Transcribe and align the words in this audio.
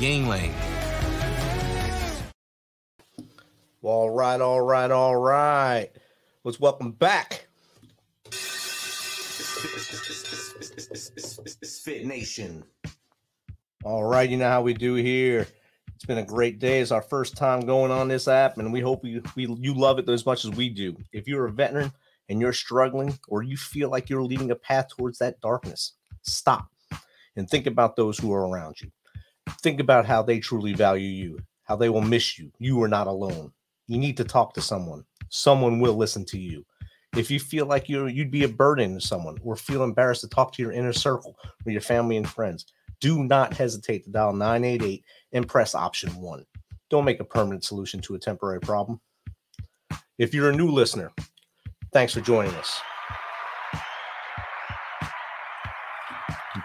Gangland. 0.00 0.54
Well, 3.82 3.94
all 3.94 4.10
right, 4.10 4.40
all 4.40 4.60
right, 4.60 4.90
all 4.90 5.16
right. 5.16 5.90
Let's 6.44 6.60
welcome 6.60 6.92
back. 6.92 7.48
Fit 11.84 12.06
Nation. 12.06 12.62
All 13.84 14.04
right, 14.04 14.28
you 14.28 14.36
know 14.36 14.48
how 14.48 14.62
we 14.62 14.74
do 14.74 14.94
here. 14.94 15.46
It's 15.94 16.04
been 16.04 16.18
a 16.18 16.24
great 16.24 16.58
day. 16.60 16.80
It's 16.80 16.92
our 16.92 17.02
first 17.02 17.36
time 17.36 17.60
going 17.60 17.90
on 17.90 18.06
this 18.06 18.28
app, 18.28 18.58
and 18.58 18.72
we 18.72 18.80
hope 18.80 19.02
we, 19.02 19.20
we 19.34 19.46
you 19.58 19.74
love 19.74 19.98
it 19.98 20.08
as 20.08 20.24
much 20.24 20.44
as 20.44 20.52
we 20.52 20.68
do. 20.68 20.96
If 21.12 21.26
you're 21.26 21.46
a 21.46 21.52
veteran 21.52 21.92
and 22.28 22.40
you're 22.40 22.52
struggling, 22.52 23.18
or 23.26 23.42
you 23.42 23.56
feel 23.56 23.90
like 23.90 24.08
you're 24.08 24.22
leading 24.22 24.52
a 24.52 24.56
path 24.56 24.88
towards 24.96 25.18
that 25.18 25.40
darkness, 25.40 25.94
stop 26.22 26.68
and 27.36 27.48
think 27.48 27.66
about 27.66 27.96
those 27.96 28.18
who 28.18 28.32
are 28.32 28.46
around 28.46 28.80
you. 28.80 28.90
Think 29.62 29.80
about 29.80 30.06
how 30.06 30.22
they 30.22 30.38
truly 30.38 30.72
value 30.72 31.08
you, 31.08 31.38
how 31.64 31.76
they 31.76 31.88
will 31.88 32.00
miss 32.00 32.38
you. 32.38 32.52
You 32.58 32.82
are 32.82 32.88
not 32.88 33.06
alone. 33.06 33.52
You 33.86 33.98
need 33.98 34.16
to 34.18 34.24
talk 34.24 34.54
to 34.54 34.60
someone. 34.60 35.04
Someone 35.30 35.80
will 35.80 35.94
listen 35.94 36.24
to 36.26 36.38
you. 36.38 36.64
If 37.16 37.30
you 37.30 37.40
feel 37.40 37.66
like 37.66 37.88
you 37.88 38.06
you'd 38.06 38.30
be 38.30 38.44
a 38.44 38.48
burden 38.48 38.94
to 38.94 39.00
someone 39.00 39.38
or 39.42 39.56
feel 39.56 39.82
embarrassed 39.82 40.20
to 40.22 40.28
talk 40.28 40.52
to 40.52 40.62
your 40.62 40.72
inner 40.72 40.92
circle 40.92 41.36
or 41.64 41.72
your 41.72 41.80
family 41.80 42.16
and 42.16 42.28
friends, 42.28 42.66
do 43.00 43.24
not 43.24 43.54
hesitate 43.54 44.04
to 44.04 44.10
dial 44.10 44.32
988 44.32 45.04
and 45.32 45.48
press 45.48 45.74
option 45.74 46.14
1. 46.20 46.44
Don't 46.90 47.04
make 47.04 47.20
a 47.20 47.24
permanent 47.24 47.64
solution 47.64 48.00
to 48.02 48.14
a 48.14 48.18
temporary 48.18 48.60
problem. 48.60 49.00
If 50.18 50.34
you're 50.34 50.50
a 50.50 50.56
new 50.56 50.70
listener, 50.70 51.12
thanks 51.92 52.12
for 52.12 52.20
joining 52.20 52.54
us. 52.54 52.80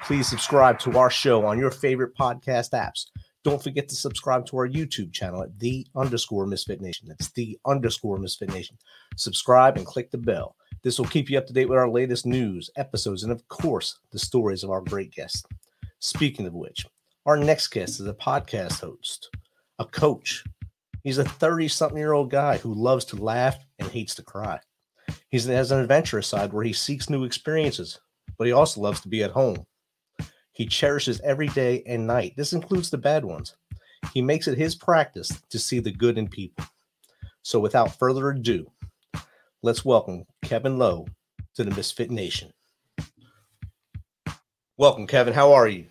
Please 0.04 0.28
subscribe 0.28 0.78
to 0.80 0.98
our 0.98 1.10
show 1.10 1.46
on 1.46 1.58
your 1.58 1.72
favorite 1.72 2.14
podcast 2.18 2.72
apps. 2.72 3.06
Don't 3.46 3.64
forget 3.64 3.88
to 3.88 3.96
subscribe 3.96 4.46
to 4.48 4.58
our 4.58 4.68
YouTube 4.68 5.14
channel 5.14 5.42
at 5.42 5.58
the 5.60 5.88
underscore 5.96 6.46
Misfit 6.46 6.82
Nation. 6.82 7.08
That's 7.08 7.32
the 7.32 7.58
underscore 7.66 8.18
Misfit 8.18 8.52
Nation. 8.52 8.78
Subscribe 9.16 9.78
and 9.78 9.86
click 9.86 10.12
the 10.12 10.18
bell. 10.18 10.58
This 10.82 11.00
will 11.00 11.06
keep 11.06 11.30
you 11.30 11.38
up 11.38 11.48
to 11.48 11.54
date 11.54 11.70
with 11.70 11.80
our 11.80 11.90
latest 11.90 12.26
news, 12.26 12.70
episodes, 12.76 13.24
and 13.24 13.32
of 13.32 13.48
course, 13.48 13.98
the 14.12 14.20
stories 14.20 14.64
of 14.66 14.72
our 14.72 14.82
great 14.82 15.12
guests. 15.14 15.44
Speaking 16.00 16.48
of 16.48 16.54
which, 16.54 16.86
our 17.26 17.38
next 17.38 17.68
guest 17.70 18.02
is 18.02 18.08
a 18.08 18.14
podcast 18.14 18.82
host, 18.82 19.30
a 19.80 19.86
coach. 19.86 20.44
He's 21.06 21.18
a 21.18 21.24
30 21.24 21.70
something 21.70 21.98
year 21.98 22.12
old 22.12 22.30
guy 22.30 22.58
who 22.58 22.74
loves 22.74 23.06
to 23.06 23.16
laugh 23.16 23.58
and 23.80 23.90
hates 23.90 24.16
to 24.16 24.24
cry. 24.24 24.60
He 25.30 25.40
has 25.40 25.72
an 25.72 25.80
adventurous 25.80 26.28
side 26.28 26.52
where 26.52 26.66
he 26.66 26.74
seeks 26.74 27.10
new 27.10 27.24
experiences, 27.24 28.02
but 28.38 28.48
he 28.48 28.54
also 28.54 28.82
loves 28.82 29.00
to 29.02 29.08
be 29.08 29.24
at 29.24 29.32
home. 29.32 29.66
He 30.54 30.68
cherishes 30.68 31.20
every 31.22 31.48
day 31.48 31.82
and 31.88 32.06
night. 32.06 32.34
This 32.38 32.54
includes 32.54 32.92
the 32.92 32.98
bad 32.98 33.26
ones. 33.26 33.56
He 34.14 34.22
makes 34.22 34.48
it 34.48 34.58
his 34.58 34.76
practice 34.76 35.42
to 35.50 35.58
see 35.58 35.80
the 35.80 35.92
good 35.92 36.18
in 36.18 36.28
people. 36.28 36.66
So, 37.42 37.60
without 37.60 37.98
further 37.98 38.30
ado, 38.30 38.72
let's 39.64 39.84
welcome 39.84 40.26
Kevin 40.44 40.78
Lowe 40.78 41.08
to 41.56 41.64
the 41.64 41.72
Misfit 41.72 42.12
Nation. 42.12 42.54
Welcome, 44.78 45.08
Kevin. 45.08 45.34
How 45.34 45.54
are 45.54 45.68
you? 45.68 45.88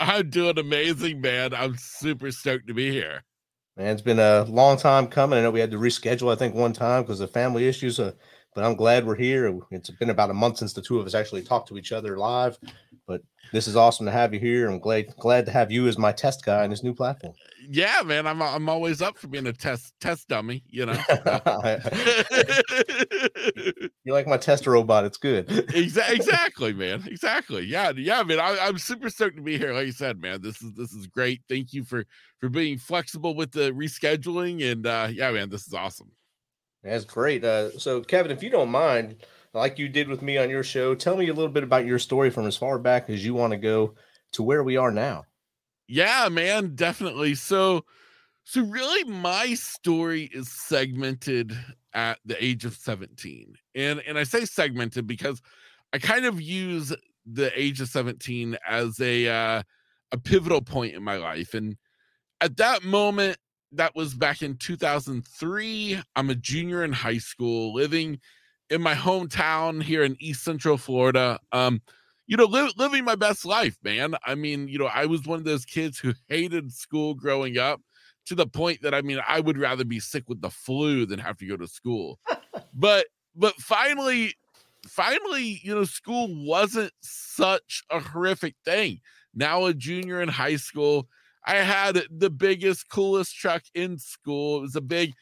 I'm 0.00 0.30
doing 0.30 0.58
amazing, 0.58 1.20
man. 1.20 1.52
I'm 1.52 1.76
super 1.76 2.30
stoked 2.30 2.68
to 2.68 2.74
be 2.74 2.90
here. 2.90 3.22
Man, 3.76 3.88
it's 3.88 4.02
been 4.02 4.18
a 4.18 4.44
long 4.44 4.78
time 4.78 5.06
coming. 5.08 5.38
I 5.38 5.42
know 5.42 5.50
we 5.50 5.60
had 5.60 5.70
to 5.72 5.78
reschedule, 5.78 6.32
I 6.32 6.36
think, 6.36 6.54
one 6.54 6.72
time 6.72 7.02
because 7.02 7.20
of 7.20 7.30
family 7.30 7.68
issues. 7.68 8.00
Uh, 8.00 8.12
but 8.54 8.64
I'm 8.64 8.74
glad 8.74 9.04
we're 9.04 9.16
here. 9.16 9.60
It's 9.70 9.90
been 9.90 10.08
about 10.08 10.30
a 10.30 10.34
month 10.34 10.56
since 10.56 10.72
the 10.72 10.80
two 10.80 10.98
of 10.98 11.06
us 11.06 11.14
actually 11.14 11.42
talked 11.42 11.68
to 11.68 11.76
each 11.76 11.92
other 11.92 12.16
live. 12.16 12.58
But 13.06 13.22
this 13.52 13.68
is 13.68 13.76
awesome 13.76 14.06
to 14.06 14.12
have 14.12 14.34
you 14.34 14.40
here. 14.40 14.68
I'm 14.68 14.80
glad 14.80 15.14
glad 15.16 15.46
to 15.46 15.52
have 15.52 15.70
you 15.70 15.86
as 15.86 15.96
my 15.96 16.12
test 16.12 16.44
guy 16.44 16.64
on 16.64 16.70
this 16.70 16.82
new 16.82 16.94
platform. 16.94 17.34
Yeah, 17.68 18.02
man, 18.04 18.26
I'm 18.26 18.42
I'm 18.42 18.68
always 18.68 19.00
up 19.00 19.16
for 19.16 19.28
being 19.28 19.46
a 19.46 19.52
test 19.52 19.94
test 20.00 20.28
dummy. 20.28 20.64
You 20.68 20.86
know, 20.86 20.92
you're 24.04 24.14
like 24.14 24.26
my 24.26 24.36
test 24.36 24.66
robot. 24.66 25.04
It's 25.04 25.18
good. 25.18 25.50
exactly, 25.74 26.16
exactly, 26.16 26.72
man. 26.72 27.04
Exactly. 27.06 27.64
Yeah, 27.64 27.92
yeah, 27.96 28.22
man. 28.24 28.40
I, 28.40 28.58
I'm 28.60 28.78
super 28.78 29.08
stoked 29.10 29.36
to 29.36 29.42
be 29.42 29.58
here. 29.58 29.72
Like 29.72 29.86
you 29.86 29.92
said, 29.92 30.20
man, 30.20 30.42
this 30.42 30.60
is 30.60 30.72
this 30.74 30.92
is 30.92 31.06
great. 31.06 31.42
Thank 31.48 31.72
you 31.72 31.84
for 31.84 32.04
for 32.40 32.48
being 32.48 32.78
flexible 32.78 33.34
with 33.34 33.52
the 33.52 33.72
rescheduling. 33.72 34.70
And 34.70 34.86
uh 34.86 35.08
yeah, 35.12 35.30
man, 35.30 35.50
this 35.50 35.66
is 35.66 35.74
awesome. 35.74 36.10
That's 36.82 37.04
great. 37.04 37.44
Uh, 37.44 37.78
so, 37.78 38.00
Kevin, 38.02 38.30
if 38.30 38.42
you 38.42 38.50
don't 38.50 38.70
mind, 38.70 39.16
like 39.52 39.78
you 39.78 39.88
did 39.88 40.08
with 40.08 40.22
me 40.22 40.38
on 40.38 40.50
your 40.50 40.62
show, 40.62 40.94
tell 40.94 41.16
me 41.16 41.28
a 41.28 41.34
little 41.34 41.50
bit 41.50 41.64
about 41.64 41.86
your 41.86 41.98
story 41.98 42.30
from 42.30 42.46
as 42.46 42.56
far 42.56 42.78
back 42.78 43.10
as 43.10 43.24
you 43.24 43.34
want 43.34 43.52
to 43.52 43.56
go 43.56 43.94
to 44.32 44.42
where 44.42 44.62
we 44.62 44.76
are 44.76 44.90
now. 44.90 45.24
Yeah, 45.88 46.28
man, 46.30 46.74
definitely. 46.74 47.34
So, 47.34 47.84
so 48.44 48.62
really, 48.62 49.04
my 49.04 49.54
story 49.54 50.30
is 50.32 50.50
segmented 50.50 51.56
at 51.94 52.18
the 52.24 52.42
age 52.42 52.64
of 52.64 52.74
17, 52.74 53.54
and 53.74 54.02
and 54.06 54.18
I 54.18 54.24
say 54.24 54.44
segmented 54.44 55.06
because 55.06 55.40
I 55.92 55.98
kind 55.98 56.26
of 56.26 56.40
use 56.40 56.94
the 57.24 57.50
age 57.58 57.80
of 57.80 57.88
17 57.88 58.56
as 58.68 59.00
a 59.00 59.28
uh, 59.28 59.62
a 60.12 60.18
pivotal 60.18 60.60
point 60.60 60.94
in 60.94 61.02
my 61.02 61.16
life, 61.16 61.54
and 61.54 61.76
at 62.40 62.56
that 62.58 62.84
moment, 62.84 63.38
that 63.76 63.94
was 63.94 64.14
back 64.14 64.42
in 64.42 64.56
2003. 64.56 66.00
I'm 66.14 66.30
a 66.30 66.34
junior 66.34 66.84
in 66.84 66.92
high 66.92 67.18
school, 67.18 67.74
living 67.74 68.20
in 68.70 68.82
my 68.82 68.94
hometown 68.94 69.82
here 69.82 70.02
in 70.02 70.16
East 70.18 70.44
Central 70.44 70.76
Florida. 70.76 71.38
Um, 71.52 71.80
you 72.26 72.36
know, 72.36 72.46
li- 72.46 72.72
living 72.76 73.04
my 73.04 73.14
best 73.14 73.44
life, 73.44 73.78
man. 73.82 74.16
I 74.24 74.34
mean, 74.34 74.68
you 74.68 74.78
know, 74.78 74.86
I 74.86 75.06
was 75.06 75.26
one 75.26 75.38
of 75.38 75.44
those 75.44 75.64
kids 75.64 75.98
who 75.98 76.14
hated 76.28 76.72
school 76.72 77.14
growing 77.14 77.58
up 77.58 77.80
to 78.26 78.34
the 78.34 78.46
point 78.46 78.82
that 78.82 78.94
I 78.94 79.02
mean, 79.02 79.20
I 79.26 79.40
would 79.40 79.58
rather 79.58 79.84
be 79.84 80.00
sick 80.00 80.24
with 80.28 80.40
the 80.40 80.50
flu 80.50 81.06
than 81.06 81.20
have 81.20 81.38
to 81.38 81.46
go 81.46 81.56
to 81.56 81.68
school. 81.68 82.18
but 82.74 83.06
but 83.36 83.54
finally, 83.56 84.34
finally, 84.88 85.60
you 85.62 85.74
know, 85.74 85.84
school 85.84 86.28
wasn't 86.44 86.92
such 87.00 87.84
a 87.90 88.00
horrific 88.00 88.56
thing. 88.64 89.00
Now 89.34 89.66
a 89.66 89.74
junior 89.74 90.20
in 90.22 90.28
high 90.28 90.56
school, 90.56 91.08
I 91.46 91.56
had 91.56 92.02
the 92.10 92.30
biggest, 92.30 92.88
coolest 92.88 93.36
truck 93.36 93.62
in 93.74 93.98
school. 93.98 94.58
It 94.58 94.62
was 94.62 94.76
a 94.76 94.80
big 94.80 95.12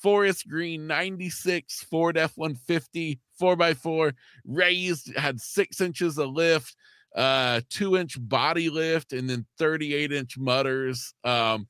forest 0.00 0.48
green 0.48 0.86
96 0.86 1.84
Ford 1.84 2.16
F 2.16 2.32
150 2.36 3.20
4x4, 3.40 4.12
raised, 4.44 5.16
had 5.16 5.40
six 5.40 5.80
inches 5.80 6.18
of 6.18 6.30
lift, 6.30 6.76
uh, 7.16 7.60
two 7.68 7.96
inch 7.96 8.16
body 8.20 8.70
lift, 8.70 9.12
and 9.12 9.28
then 9.28 9.46
38 9.58 10.12
inch 10.12 10.38
mudders. 10.38 11.14
Um, 11.24 11.68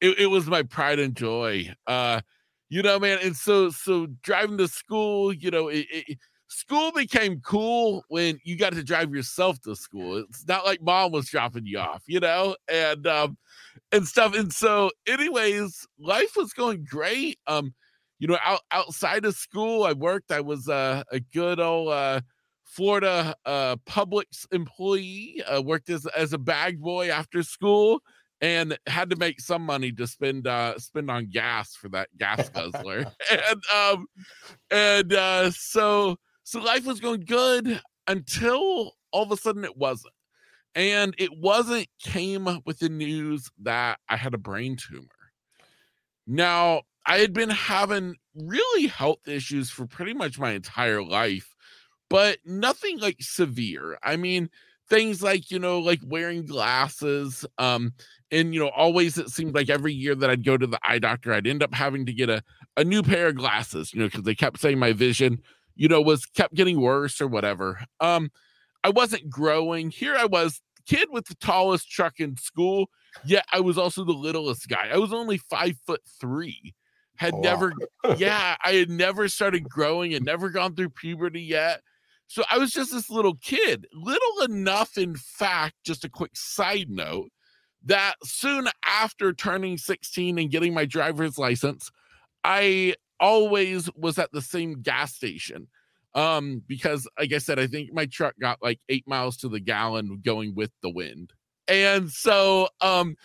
it, 0.00 0.18
it 0.18 0.26
was 0.26 0.46
my 0.46 0.62
pride 0.62 0.98
and 0.98 1.16
joy. 1.16 1.72
Uh, 1.86 2.20
you 2.68 2.82
know, 2.82 2.98
man. 2.98 3.18
And 3.22 3.36
so, 3.36 3.70
so 3.70 4.06
driving 4.22 4.58
to 4.58 4.68
school, 4.68 5.32
you 5.32 5.50
know, 5.50 5.68
it, 5.68 5.86
it 5.90 6.18
school 6.48 6.92
became 6.92 7.40
cool 7.40 8.04
when 8.08 8.38
you 8.44 8.56
got 8.56 8.72
to 8.72 8.82
drive 8.82 9.14
yourself 9.14 9.60
to 9.62 9.74
school. 9.74 10.18
It's 10.18 10.46
not 10.46 10.64
like 10.64 10.82
mom 10.82 11.12
was 11.12 11.28
dropping 11.28 11.66
you 11.66 11.78
off, 11.78 12.02
you 12.06 12.20
know, 12.20 12.56
and 12.68 13.06
um 13.06 13.36
and 13.92 14.06
stuff. 14.06 14.34
And 14.34 14.52
so, 14.52 14.90
anyways, 15.06 15.86
life 15.98 16.36
was 16.36 16.52
going 16.52 16.84
great. 16.88 17.38
Um, 17.46 17.74
you 18.18 18.28
know, 18.28 18.38
out, 18.44 18.60
outside 18.70 19.24
of 19.24 19.34
school, 19.34 19.84
I 19.84 19.92
worked. 19.92 20.32
I 20.32 20.40
was 20.40 20.68
uh, 20.68 21.02
a 21.12 21.20
good 21.20 21.60
old 21.60 21.88
uh 21.88 22.20
Florida 22.64 23.34
uh 23.44 23.76
Publix 23.88 24.46
employee. 24.52 25.42
Uh, 25.46 25.62
worked 25.62 25.90
as 25.90 26.06
as 26.06 26.32
a 26.32 26.38
bag 26.38 26.80
boy 26.80 27.10
after 27.10 27.42
school 27.42 28.00
and 28.40 28.78
had 28.86 29.10
to 29.10 29.16
make 29.16 29.40
some 29.40 29.62
money 29.62 29.90
to 29.92 30.06
spend 30.06 30.46
uh 30.46 30.78
spend 30.78 31.10
on 31.10 31.26
gas 31.26 31.74
for 31.74 31.88
that 31.88 32.08
gas 32.18 32.48
guzzler 32.50 33.06
and 33.30 33.62
um 33.74 34.06
and 34.70 35.12
uh 35.14 35.50
so 35.50 36.16
so 36.46 36.60
life 36.60 36.86
was 36.86 37.00
going 37.00 37.24
good 37.24 37.82
until 38.06 38.92
all 39.10 39.24
of 39.24 39.32
a 39.32 39.36
sudden 39.36 39.64
it 39.64 39.76
wasn't. 39.76 40.14
And 40.76 41.12
it 41.18 41.36
wasn't 41.36 41.88
came 42.00 42.46
with 42.64 42.78
the 42.78 42.88
news 42.88 43.50
that 43.62 43.98
I 44.08 44.16
had 44.16 44.32
a 44.32 44.38
brain 44.38 44.76
tumor. 44.76 45.08
Now, 46.24 46.82
I 47.04 47.18
had 47.18 47.32
been 47.32 47.50
having 47.50 48.14
really 48.36 48.86
health 48.86 49.26
issues 49.26 49.70
for 49.70 49.86
pretty 49.86 50.14
much 50.14 50.38
my 50.38 50.52
entire 50.52 51.02
life, 51.02 51.52
but 52.08 52.38
nothing 52.44 53.00
like 53.00 53.16
severe. 53.18 53.98
I 54.04 54.14
mean, 54.14 54.48
things 54.88 55.24
like, 55.24 55.50
you 55.50 55.58
know, 55.58 55.80
like 55.80 56.00
wearing 56.06 56.46
glasses, 56.46 57.44
um, 57.58 57.92
and 58.30 58.54
you 58.54 58.60
know, 58.60 58.68
always 58.68 59.18
it 59.18 59.30
seemed 59.30 59.56
like 59.56 59.68
every 59.68 59.92
year 59.92 60.14
that 60.14 60.30
I'd 60.30 60.44
go 60.44 60.56
to 60.56 60.66
the 60.68 60.78
eye 60.84 61.00
doctor, 61.00 61.32
I'd 61.32 61.48
end 61.48 61.64
up 61.64 61.74
having 61.74 62.06
to 62.06 62.12
get 62.12 62.30
a, 62.30 62.40
a 62.76 62.84
new 62.84 63.02
pair 63.02 63.26
of 63.28 63.34
glasses, 63.34 63.92
you 63.92 63.98
know, 63.98 64.06
because 64.06 64.22
they 64.22 64.36
kept 64.36 64.60
saying 64.60 64.78
my 64.78 64.92
vision 64.92 65.42
you 65.76 65.88
know, 65.88 66.00
was 66.00 66.26
kept 66.26 66.54
getting 66.54 66.80
worse 66.80 67.20
or 67.20 67.28
whatever. 67.28 67.80
Um, 68.00 68.30
I 68.82 68.90
wasn't 68.90 69.30
growing. 69.30 69.90
Here 69.90 70.16
I 70.16 70.24
was, 70.24 70.60
kid 70.86 71.08
with 71.10 71.26
the 71.26 71.34
tallest 71.36 71.90
truck 71.90 72.18
in 72.18 72.36
school, 72.36 72.88
yet 73.24 73.44
I 73.52 73.60
was 73.60 73.78
also 73.78 74.04
the 74.04 74.12
littlest 74.12 74.68
guy. 74.68 74.88
I 74.92 74.96
was 74.96 75.12
only 75.12 75.38
five 75.38 75.76
foot 75.86 76.02
three. 76.20 76.74
Had 77.16 77.34
oh, 77.34 77.40
never, 77.40 77.72
yeah, 78.16 78.56
I 78.64 78.72
had 78.72 78.90
never 78.90 79.28
started 79.28 79.68
growing 79.68 80.14
and 80.14 80.24
never 80.24 80.50
gone 80.50 80.74
through 80.74 80.90
puberty 80.90 81.42
yet. 81.42 81.82
So 82.28 82.42
I 82.50 82.58
was 82.58 82.72
just 82.72 82.92
this 82.92 83.08
little 83.08 83.36
kid, 83.36 83.86
little 83.92 84.42
enough, 84.42 84.98
in 84.98 85.14
fact, 85.14 85.74
just 85.84 86.04
a 86.04 86.08
quick 86.08 86.32
side 86.34 86.90
note, 86.90 87.30
that 87.84 88.14
soon 88.24 88.68
after 88.84 89.32
turning 89.32 89.78
16 89.78 90.38
and 90.38 90.50
getting 90.50 90.74
my 90.74 90.84
driver's 90.84 91.38
license, 91.38 91.90
I 92.42 92.94
always 93.20 93.90
was 93.96 94.18
at 94.18 94.32
the 94.32 94.42
same 94.42 94.82
gas 94.82 95.14
station. 95.14 95.68
Um, 96.14 96.62
because 96.66 97.06
like 97.18 97.32
I 97.32 97.38
said, 97.38 97.58
I 97.58 97.66
think 97.66 97.92
my 97.92 98.06
truck 98.06 98.34
got 98.40 98.62
like 98.62 98.80
eight 98.88 99.06
miles 99.06 99.36
to 99.38 99.48
the 99.48 99.60
gallon 99.60 100.20
going 100.24 100.54
with 100.54 100.70
the 100.82 100.90
wind. 100.90 101.32
And 101.68 102.10
so 102.10 102.68
um 102.80 103.16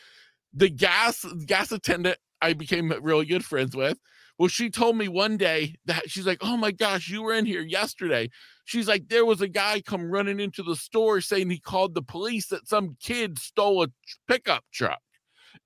the 0.54 0.70
gas 0.70 1.26
gas 1.46 1.72
attendant 1.72 2.18
I 2.42 2.54
became 2.54 2.92
really 3.02 3.26
good 3.26 3.46
friends 3.46 3.76
with. 3.76 3.98
Well, 4.38 4.48
she 4.48 4.70
told 4.70 4.98
me 4.98 5.08
one 5.08 5.38
day 5.38 5.76
that 5.86 6.10
she's 6.10 6.26
like, 6.26 6.40
Oh 6.42 6.58
my 6.58 6.72
gosh, 6.72 7.08
you 7.08 7.22
were 7.22 7.34
in 7.34 7.46
here 7.46 7.62
yesterday. 7.62 8.30
She's 8.66 8.88
like, 8.88 9.08
There 9.08 9.26
was 9.26 9.40
a 9.42 9.48
guy 9.48 9.82
come 9.82 10.12
running 10.12 10.40
into 10.40 10.64
the 10.64 10.76
store 10.76 11.22
saying 11.22 11.50
he 11.50 11.60
called 11.60 11.94
the 11.94 12.02
police 12.02 12.48
that 12.48 12.68
some 12.68 12.98
kid 13.00 13.38
stole 13.40 13.84
a 13.84 13.88
pickup 14.28 14.64
truck. 14.74 15.00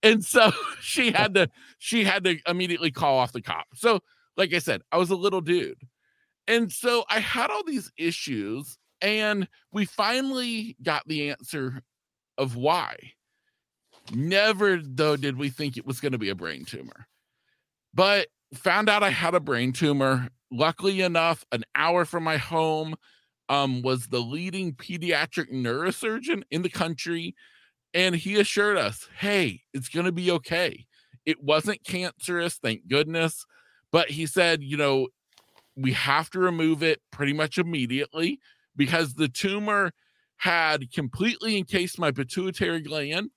And 0.04 0.24
so 0.24 0.52
she 0.82 1.12
had 1.12 1.34
to 1.36 1.50
she 1.78 2.04
had 2.04 2.24
to 2.26 2.38
immediately 2.48 2.92
call 2.92 3.18
off 3.18 3.32
the 3.32 3.42
cop. 3.42 3.66
So, 3.76 4.00
like 4.38 4.54
I 4.54 4.60
said, 4.60 4.82
I 4.92 4.98
was 4.98 5.10
a 5.10 5.16
little 5.16 5.42
dude. 5.42 5.82
And 6.48 6.72
so 6.72 7.06
I 7.10 7.20
had 7.20 7.50
all 7.50 7.64
these 7.64 7.92
issues, 7.98 8.78
and 9.02 9.48
we 9.72 9.86
finally 9.86 10.76
got 10.84 11.04
the 11.08 11.32
answer 11.32 11.82
of 12.38 12.56
why. 12.56 12.96
Never, 14.14 14.80
though, 14.84 15.18
did 15.18 15.38
we 15.38 15.50
think 15.50 15.78
it 15.78 15.86
was 15.86 16.00
going 16.00 16.12
to 16.12 16.20
be 16.20 16.30
a 16.30 16.36
brain 16.36 16.66
tumor, 16.66 17.08
but 17.94 18.28
found 18.54 18.90
out 18.90 19.04
I 19.04 19.10
had 19.10 19.34
a 19.34 19.40
brain 19.40 19.74
tumor. 19.74 20.30
Luckily 20.52 21.02
enough, 21.02 21.44
an 21.52 21.64
hour 21.74 22.06
from 22.06 22.24
my 22.24 22.38
home 22.38 22.96
um, 23.50 23.82
was 23.82 24.08
the 24.08 24.22
leading 24.22 24.74
pediatric 24.74 25.52
neurosurgeon 25.52 26.44
in 26.52 26.62
the 26.62 26.70
country. 26.70 27.36
And 27.94 28.16
he 28.16 28.40
assured 28.40 28.78
us, 28.78 29.08
hey, 29.18 29.62
it's 29.74 29.90
going 29.90 30.06
to 30.06 30.12
be 30.12 30.30
okay. 30.32 30.86
It 31.26 31.44
wasn't 31.44 31.84
cancerous, 31.84 32.60
thank 32.62 32.88
goodness. 32.88 33.46
But 33.92 34.10
he 34.10 34.26
said, 34.26 34.64
you 34.64 34.78
know, 34.78 35.08
we 35.76 35.94
have 35.94 36.30
to 36.32 36.40
remove 36.40 36.84
it 36.84 37.02
pretty 37.12 37.34
much 37.34 37.58
immediately 37.58 38.40
because 38.76 39.14
the 39.14 39.28
tumor 39.28 39.92
had 40.38 40.92
completely 40.92 41.58
encased 41.58 42.00
my 42.00 42.12
pituitary 42.12 42.82
gland. 42.82 43.32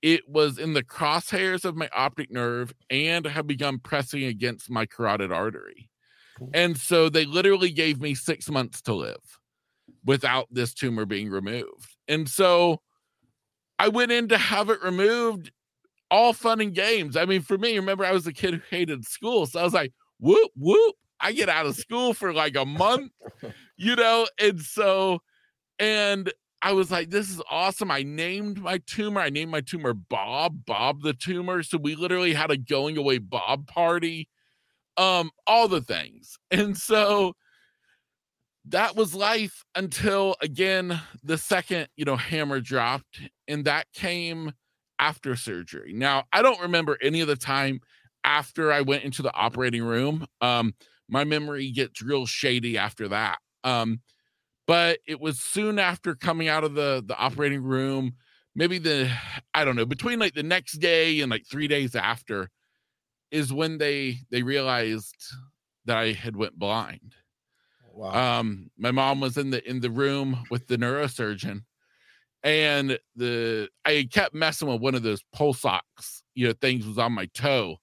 It 0.00 0.28
was 0.28 0.58
in 0.58 0.74
the 0.74 0.84
crosshairs 0.84 1.64
of 1.64 1.76
my 1.76 1.88
optic 1.94 2.30
nerve 2.30 2.72
and 2.88 3.26
had 3.26 3.46
begun 3.46 3.78
pressing 3.78 4.24
against 4.24 4.70
my 4.70 4.86
carotid 4.86 5.32
artery. 5.32 5.90
And 6.54 6.76
so 6.78 7.08
they 7.08 7.24
literally 7.24 7.70
gave 7.70 8.00
me 8.00 8.14
six 8.14 8.48
months 8.48 8.80
to 8.82 8.94
live 8.94 9.40
without 10.04 10.46
this 10.50 10.72
tumor 10.72 11.04
being 11.04 11.30
removed. 11.30 11.96
And 12.06 12.28
so 12.28 12.80
I 13.78 13.88
went 13.88 14.12
in 14.12 14.28
to 14.28 14.38
have 14.38 14.70
it 14.70 14.82
removed, 14.82 15.50
all 16.10 16.32
fun 16.32 16.60
and 16.60 16.74
games. 16.74 17.16
I 17.16 17.24
mean, 17.24 17.42
for 17.42 17.58
me, 17.58 17.76
remember, 17.76 18.04
I 18.04 18.12
was 18.12 18.26
a 18.26 18.32
kid 18.32 18.54
who 18.54 18.60
hated 18.70 19.04
school. 19.04 19.46
So 19.46 19.60
I 19.60 19.64
was 19.64 19.74
like, 19.74 19.92
whoop, 20.18 20.50
whoop. 20.56 20.94
I 21.20 21.32
get 21.32 21.48
out 21.48 21.66
of 21.66 21.76
school 21.76 22.14
for 22.14 22.32
like 22.32 22.56
a 22.56 22.64
month, 22.64 23.12
you 23.76 23.96
know? 23.96 24.26
And 24.40 24.60
so, 24.60 25.20
and 25.78 26.32
I 26.62 26.72
was 26.72 26.90
like, 26.90 27.10
this 27.10 27.30
is 27.30 27.42
awesome. 27.50 27.90
I 27.90 28.02
named 28.02 28.60
my 28.60 28.78
tumor. 28.86 29.20
I 29.20 29.30
named 29.30 29.50
my 29.50 29.60
tumor 29.60 29.94
Bob, 29.94 30.64
Bob 30.64 31.02
the 31.02 31.12
tumor. 31.12 31.62
So 31.62 31.78
we 31.78 31.94
literally 31.94 32.34
had 32.34 32.50
a 32.50 32.56
going 32.56 32.96
away 32.96 33.18
Bob 33.18 33.66
party, 33.66 34.28
um, 34.96 35.30
all 35.46 35.68
the 35.68 35.82
things. 35.82 36.38
And 36.50 36.76
so 36.76 37.34
that 38.64 38.96
was 38.96 39.14
life 39.14 39.64
until 39.74 40.34
again, 40.40 41.00
the 41.22 41.38
second, 41.38 41.88
you 41.96 42.04
know, 42.04 42.16
hammer 42.16 42.60
dropped, 42.60 43.20
and 43.46 43.64
that 43.64 43.86
came 43.92 44.52
after 44.98 45.36
surgery. 45.36 45.92
Now, 45.92 46.24
I 46.32 46.42
don't 46.42 46.60
remember 46.60 46.98
any 47.02 47.20
of 47.20 47.28
the 47.28 47.36
time 47.36 47.80
after 48.24 48.72
I 48.72 48.80
went 48.82 49.04
into 49.04 49.22
the 49.22 49.34
operating 49.34 49.82
room. 49.84 50.26
Um, 50.40 50.74
my 51.08 51.24
memory 51.24 51.70
gets 51.70 52.02
real 52.02 52.26
shady 52.26 52.76
after 52.78 53.08
that. 53.08 53.38
Um, 53.64 54.00
but 54.66 55.00
it 55.06 55.20
was 55.20 55.40
soon 55.40 55.78
after 55.78 56.14
coming 56.14 56.48
out 56.48 56.64
of 56.64 56.74
the 56.74 57.02
the 57.06 57.16
operating 57.16 57.62
room, 57.62 58.14
maybe 58.54 58.78
the 58.78 59.10
I 59.54 59.64
don't 59.64 59.76
know, 59.76 59.86
between 59.86 60.18
like 60.18 60.34
the 60.34 60.42
next 60.42 60.74
day 60.74 61.20
and 61.20 61.30
like 61.30 61.46
3 61.46 61.68
days 61.68 61.94
after 61.96 62.50
is 63.30 63.52
when 63.52 63.78
they 63.78 64.18
they 64.30 64.42
realized 64.42 65.16
that 65.86 65.98
I 65.98 66.12
had 66.12 66.36
went 66.36 66.58
blind. 66.58 67.14
Wow. 67.82 68.30
Um 68.30 68.70
my 68.76 68.90
mom 68.90 69.20
was 69.20 69.36
in 69.36 69.50
the 69.50 69.68
in 69.68 69.80
the 69.80 69.90
room 69.90 70.46
with 70.50 70.66
the 70.68 70.76
neurosurgeon 70.78 71.64
and 72.42 72.98
the 73.16 73.68
I 73.84 74.08
kept 74.12 74.34
messing 74.34 74.68
with 74.68 74.80
one 74.80 74.94
of 74.94 75.02
those 75.02 75.22
pulse 75.32 75.60
socks, 75.60 76.22
you 76.34 76.46
know, 76.46 76.54
things 76.60 76.86
was 76.86 76.98
on 76.98 77.12
my 77.12 77.26
toe 77.26 77.76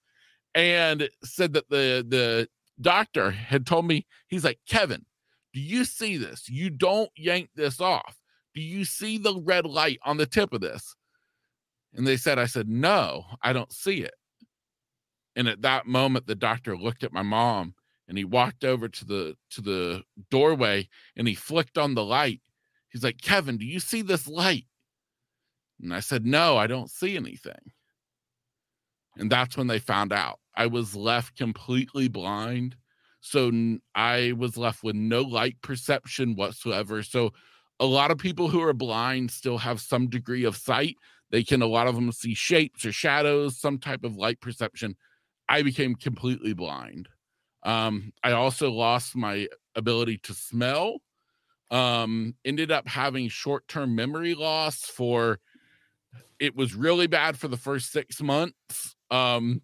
and 0.53 1.09
said 1.23 1.53
that 1.53 1.69
the 1.69 2.05
the 2.07 2.47
doctor 2.81 3.31
had 3.31 3.65
told 3.65 3.85
me, 3.85 4.05
he's 4.27 4.43
like, 4.43 4.59
Kevin, 4.67 5.05
do 5.53 5.59
you 5.59 5.85
see 5.85 6.17
this? 6.17 6.49
You 6.49 6.69
don't 6.69 7.09
yank 7.15 7.49
this 7.55 7.79
off. 7.79 8.17
Do 8.53 8.61
you 8.61 8.85
see 8.85 9.17
the 9.17 9.39
red 9.41 9.65
light 9.65 9.99
on 10.03 10.17
the 10.17 10.25
tip 10.25 10.53
of 10.53 10.61
this? 10.61 10.95
And 11.93 12.05
they 12.05 12.17
said, 12.17 12.39
I 12.39 12.45
said, 12.45 12.67
no, 12.67 13.25
I 13.41 13.53
don't 13.53 13.71
see 13.71 14.01
it. 14.01 14.13
And 15.35 15.47
at 15.47 15.61
that 15.61 15.85
moment, 15.85 16.27
the 16.27 16.35
doctor 16.35 16.77
looked 16.77 17.03
at 17.03 17.13
my 17.13 17.21
mom 17.21 17.73
and 18.07 18.17
he 18.17 18.23
walked 18.23 18.63
over 18.63 18.87
to 18.87 19.05
the 19.05 19.35
to 19.51 19.61
the 19.61 20.03
doorway 20.29 20.87
and 21.15 21.27
he 21.27 21.35
flicked 21.35 21.77
on 21.77 21.95
the 21.95 22.03
light. 22.03 22.41
He's 22.95 23.03
like, 23.03 23.19
Kevin, 23.19 23.57
do 23.57 23.65
you 23.65 23.81
see 23.81 24.01
this 24.01 24.25
light? 24.25 24.67
And 25.81 25.93
I 25.93 25.99
said, 25.99 26.25
No, 26.25 26.55
I 26.55 26.65
don't 26.65 26.89
see 26.89 27.17
anything. 27.17 27.73
And 29.17 29.29
that's 29.29 29.57
when 29.57 29.67
they 29.67 29.79
found 29.79 30.13
out. 30.13 30.39
I 30.55 30.67
was 30.67 30.95
left 30.95 31.37
completely 31.37 32.07
blind. 32.07 32.77
So 33.19 33.51
I 33.95 34.31
was 34.37 34.55
left 34.55 34.81
with 34.81 34.95
no 34.95 35.23
light 35.23 35.57
perception 35.61 36.37
whatsoever. 36.37 37.03
So 37.03 37.33
a 37.81 37.85
lot 37.85 38.11
of 38.11 38.17
people 38.17 38.47
who 38.47 38.61
are 38.61 38.71
blind 38.71 39.29
still 39.29 39.57
have 39.57 39.81
some 39.81 40.07
degree 40.07 40.45
of 40.45 40.55
sight. 40.55 40.95
They 41.31 41.43
can, 41.43 41.61
a 41.61 41.67
lot 41.67 41.87
of 41.87 41.95
them 41.95 42.13
see 42.13 42.33
shapes 42.33 42.85
or 42.85 42.93
shadows, 42.93 43.59
some 43.59 43.77
type 43.77 44.05
of 44.05 44.15
light 44.15 44.39
perception. 44.39 44.95
I 45.49 45.63
became 45.63 45.95
completely 45.95 46.53
blind. 46.53 47.09
Um, 47.63 48.13
I 48.23 48.31
also 48.31 48.71
lost 48.71 49.17
my 49.17 49.49
ability 49.75 50.19
to 50.19 50.33
smell. 50.33 51.01
Um, 51.71 52.35
ended 52.45 52.71
up 52.71 52.87
having 52.87 53.27
short 53.27 53.67
term 53.67 53.95
memory 53.95 54.35
loss 54.35 54.81
for 54.81 55.39
it 56.39 56.55
was 56.55 56.75
really 56.75 57.07
bad 57.07 57.37
for 57.37 57.47
the 57.47 57.57
first 57.57 57.91
six 57.91 58.21
months. 58.21 58.95
Um, 59.09 59.61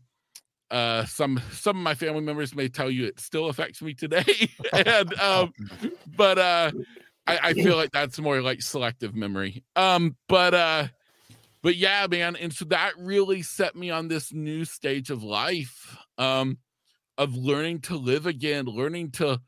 uh, 0.69 1.05
some 1.05 1.39
some 1.51 1.77
of 1.77 1.83
my 1.83 1.95
family 1.95 2.21
members 2.21 2.55
may 2.55 2.69
tell 2.69 2.89
you 2.89 3.05
it 3.05 3.19
still 3.19 3.47
affects 3.47 3.81
me 3.81 3.93
today, 3.93 4.49
and 4.73 5.13
um, 5.19 5.53
but 6.15 6.37
uh, 6.37 6.71
I, 7.27 7.39
I 7.43 7.53
feel 7.53 7.75
like 7.75 7.91
that's 7.91 8.19
more 8.19 8.41
like 8.41 8.61
selective 8.61 9.13
memory. 9.13 9.63
Um, 9.75 10.15
but 10.29 10.53
uh, 10.53 10.87
but 11.61 11.75
yeah, 11.75 12.07
man, 12.09 12.37
and 12.37 12.53
so 12.53 12.65
that 12.65 12.93
really 12.97 13.41
set 13.41 13.75
me 13.75 13.89
on 13.89 14.07
this 14.07 14.31
new 14.31 14.63
stage 14.63 15.09
of 15.09 15.23
life, 15.23 15.97
um, 16.17 16.57
of 17.17 17.35
learning 17.35 17.81
to 17.81 17.97
live 17.97 18.25
again, 18.25 18.65
learning 18.65 19.11
to 19.11 19.41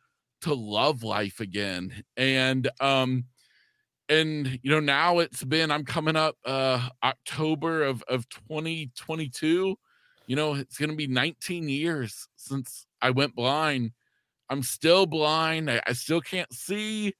to 0.43 0.53
love 0.53 1.03
life 1.03 1.39
again, 1.39 2.03
and 2.17 2.69
um, 2.79 3.25
and 4.09 4.59
you 4.62 4.71
know 4.71 4.79
now 4.79 5.19
it's 5.19 5.43
been 5.43 5.71
i'm 5.71 5.85
coming 5.85 6.15
up 6.15 6.35
uh 6.45 6.89
october 7.03 7.83
of 7.83 8.03
of 8.03 8.27
2022 8.29 9.75
you 10.27 10.35
know 10.35 10.55
it's 10.55 10.77
gonna 10.77 10.95
be 10.95 11.07
19 11.07 11.69
years 11.69 12.27
since 12.35 12.85
i 13.01 13.09
went 13.09 13.35
blind. 13.35 13.91
I'm 14.50 14.63
still 14.63 15.05
blind 15.05 15.71
i, 15.71 15.81
I 15.88 15.93
still 15.93 16.21
can't 16.21 16.51
see 16.53 17.13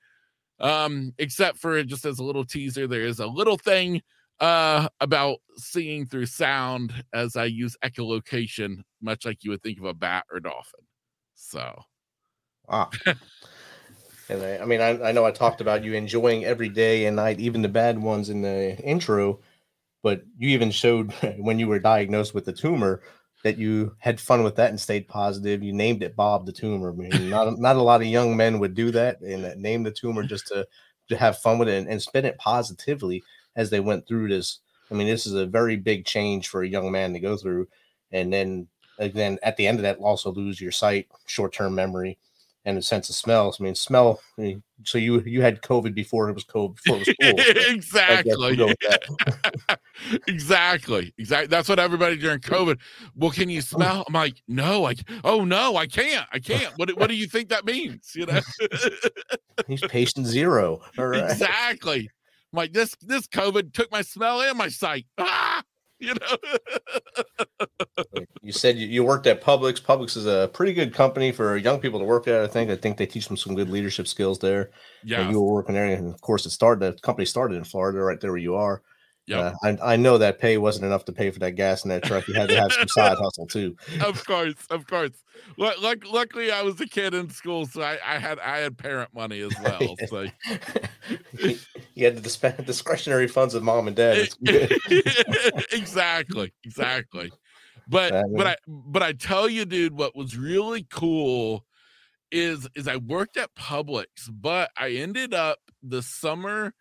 um 0.60 1.14
except 1.18 1.58
for 1.58 1.82
just 1.84 2.06
as 2.06 2.20
a 2.20 2.24
little 2.24 2.46
teaser 2.46 2.86
there 2.88 3.06
is 3.06 3.20
a 3.20 3.28
little 3.28 3.58
thing 3.58 4.02
uh 4.40 4.88
about 5.00 5.38
seeing 5.56 6.06
through 6.06 6.26
sound 6.26 6.94
as 7.14 7.36
i 7.36 7.46
use 7.46 7.78
echolocation 7.84 8.84
much 9.02 9.26
like 9.26 9.44
you 9.44 9.52
would 9.52 9.64
think 9.64 9.80
of 9.80 9.86
a 9.86 9.94
bat 9.94 10.26
or 10.32 10.40
dolphin 10.40 10.82
so 11.36 11.82
wow 12.68 12.90
And 14.30 14.42
I, 14.42 14.58
I 14.60 14.66
mean, 14.66 14.82
I, 14.82 15.10
I 15.10 15.12
know 15.12 15.26
I 15.26 15.32
talked 15.32 15.62
about 15.62 15.84
you 15.84 15.94
enjoying 15.94 16.46
every 16.46 16.70
day 16.70 17.06
and 17.06 17.16
night, 17.16 17.40
even 17.40 17.62
the 17.62 17.68
bad 17.68 18.00
ones 18.00 18.30
in 18.30 18.42
the 18.42 18.78
intro, 18.80 19.40
but 20.02 20.24
you 20.38 20.50
even 20.50 20.72
showed 20.72 21.12
when 21.38 21.60
you 21.60 21.68
were 21.68 21.80
diagnosed 21.80 22.34
with 22.34 22.46
the 22.46 22.54
tumor 22.54 23.02
that 23.44 23.58
you 23.58 23.94
had 24.00 24.22
fun 24.22 24.44
with 24.44 24.56
that 24.56 24.70
and 24.70 24.80
stayed 24.80 25.08
positive. 25.08 25.62
You 25.62 25.74
named 25.74 26.02
it 26.02 26.16
Bob 26.16 26.46
the 26.46 26.54
tumor. 26.54 26.92
I 26.92 26.96
mean, 26.96 27.30
not 27.30 27.60
not 27.60 27.76
a 27.76 27.82
lot 27.82 28.02
of 28.02 28.08
young 28.08 28.38
men 28.38 28.60
would 28.60 28.74
do 28.74 28.92
that 28.92 29.20
and 29.22 29.62
name 29.62 29.84
the 29.84 29.92
tumor 29.92 30.24
just 30.24 30.48
to 30.48 30.66
to 31.10 31.18
have 31.18 31.40
fun 31.40 31.58
with 31.58 31.68
it 31.68 31.78
and, 31.80 31.90
and 31.90 32.02
spin 32.02 32.26
it 32.26 32.38
positively 32.38 33.22
as 33.58 33.70
they 33.70 33.82
went 33.82 34.08
through 34.08 34.30
this. 34.30 34.60
I 34.90 34.96
mean, 34.96 35.08
this 35.08 35.26
is 35.26 35.34
a 35.34 35.46
very 35.46 35.76
big 35.76 36.06
change 36.06 36.48
for 36.48 36.64
a 36.64 36.68
young 36.68 36.92
man 36.92 37.14
to 37.14 37.20
go 37.20 37.36
through, 37.36 37.68
and 38.12 38.32
then 38.32 38.68
again 39.00 39.38
at 39.44 39.58
the 39.58 39.68
end 39.68 39.80
of 39.80 39.84
that, 39.84 39.98
also 39.98 40.32
lose 40.32 40.62
your 40.62 40.72
sight, 40.72 41.08
short 41.26 41.54
term 41.54 41.76
memory 41.76 42.18
and 42.66 42.78
a 42.78 42.82
sense 42.82 43.10
of 43.10 43.16
smells. 43.16 43.60
I 43.60 43.64
mean, 43.64 43.76
smell. 43.76 44.20
I 44.38 44.42
mean, 44.42 44.64
so 44.84 44.98
you 44.98 45.22
you 45.22 45.42
had 45.42 45.62
COVID 45.62 45.94
before 45.94 46.30
it 46.30 46.34
was 46.34 46.46
COVID 46.46 46.76
before 46.76 46.98
it 46.98 47.08
was 47.08 47.16
cool. 47.22 47.66
exactly. 47.76 48.76
exactly. 50.28 51.14
Exactly. 51.18 51.48
That's 51.48 51.70
what 51.70 51.80
everybody 51.80 52.18
during 52.18 52.40
COVID. 52.40 52.80
Well, 53.16 53.32
can 53.32 53.50
you 53.50 53.62
smell? 53.62 54.04
I'm 54.08 54.14
like, 54.14 54.42
no. 54.48 54.82
Like, 54.82 55.00
oh 55.24 55.44
no, 55.44 55.76
I 55.76 55.88
can't. 55.88 56.28
I 56.32 56.40
can't. 56.40 56.78
What 56.78 56.90
What 56.98 57.10
do 57.10 57.16
you 57.16 57.28
think 57.28 57.50
that 57.50 57.66
means? 57.66 58.12
You 58.16 58.28
know. 58.28 58.42
He's 59.68 59.82
patient 59.82 60.26
zero. 60.28 60.82
All 60.98 61.08
right. 61.08 61.30
Exactly. 61.30 62.10
I'm 62.54 62.58
like 62.58 62.74
this. 62.74 62.96
This 63.02 63.28
COVID 63.28 63.74
took 63.74 63.92
my 63.92 64.02
smell 64.02 64.42
and 64.42 64.58
my 64.58 64.70
sight. 64.70 65.06
Ah 65.18 65.64
you 66.04 66.14
know. 66.16 66.38
you 68.42 68.52
said 68.52 68.78
you, 68.78 69.04
worked 69.04 69.28
at 69.28 69.42
Publix. 69.42 69.82
Publix 69.82 70.18
is 70.18 70.26
a 70.26 70.50
pretty 70.54 70.74
good 70.74 70.94
company 70.94 71.32
for 71.32 71.58
young 71.58 71.80
people 71.80 72.00
to 72.00 72.06
work 72.06 72.28
at. 72.28 72.44
I 72.44 72.48
think. 72.48 72.70
I 72.70 72.76
think 72.76 72.98
they 72.98 73.06
teach 73.06 73.28
them 73.28 73.38
some 73.38 73.56
good 73.56 73.70
leadership 73.70 74.08
skills 74.08 74.40
there. 74.40 74.72
Yeah, 75.04 75.30
you 75.30 75.40
were 75.40 75.54
working 75.54 75.76
there, 75.76 75.86
and 75.86 76.14
of 76.14 76.22
course, 76.22 76.46
it 76.46 76.52
started. 76.52 76.96
The 76.96 77.00
company 77.02 77.26
started 77.26 77.56
in 77.56 77.64
Florida, 77.64 78.00
right 78.00 78.20
there 78.20 78.32
where 78.32 78.40
you 78.40 78.56
are. 78.56 78.82
Yeah, 79.26 79.40
uh, 79.40 79.54
I, 79.64 79.94
I 79.94 79.96
know 79.96 80.18
that 80.18 80.40
pay 80.40 80.58
wasn't 80.58 80.86
enough 80.86 81.06
to 81.06 81.14
pay 81.14 81.32
for 81.32 81.40
that 81.40 81.52
gas 81.52 81.86
in 81.86 81.90
that 81.90 82.04
truck. 82.04 82.28
You 82.28 82.34
had 82.34 82.50
to 82.50 82.60
have 82.60 82.74
some 82.74 82.88
side 82.90 83.18
hustle 83.18 83.48
too. 83.48 83.78
Of 84.02 84.26
course, 84.26 84.56
of 84.70 84.86
course. 84.86 85.12
L- 85.58 86.00
luckily, 86.12 86.52
I 86.52 86.62
was 86.62 86.80
a 86.82 86.86
kid 86.86 87.14
in 87.14 87.30
school, 87.30 87.66
so 87.66 87.82
I, 87.82 87.98
I 88.06 88.20
had 88.20 88.40
I 88.40 88.58
had 88.58 88.78
parent 88.78 89.14
money 89.14 89.40
as 89.40 89.54
well. 89.64 89.96
So 90.08 90.28
you 91.94 92.06
had 92.06 92.18
the 92.18 92.64
discretionary 92.66 93.28
funds 93.28 93.54
of 93.54 93.64
mom 93.64 93.88
and 93.88 93.96
dad. 93.96 94.30
exactly, 95.72 96.54
exactly. 96.64 97.32
But 97.88 98.14
uh, 98.14 98.24
but 98.36 98.48
I 98.48 98.56
but 98.68 99.04
I 99.04 99.14
tell 99.14 99.50
you, 99.50 99.66
dude, 99.66 99.98
what 99.98 100.16
was 100.16 100.38
really 100.38 100.88
cool 100.90 101.66
is 102.32 102.68
is 102.76 102.88
I 102.88 102.98
worked 102.98 103.38
at 103.38 103.54
Publix, 103.56 104.08
but 104.30 104.72
I 104.78 104.92
ended 104.92 105.34
up 105.34 105.60
the 105.82 106.02
summer 106.02 106.74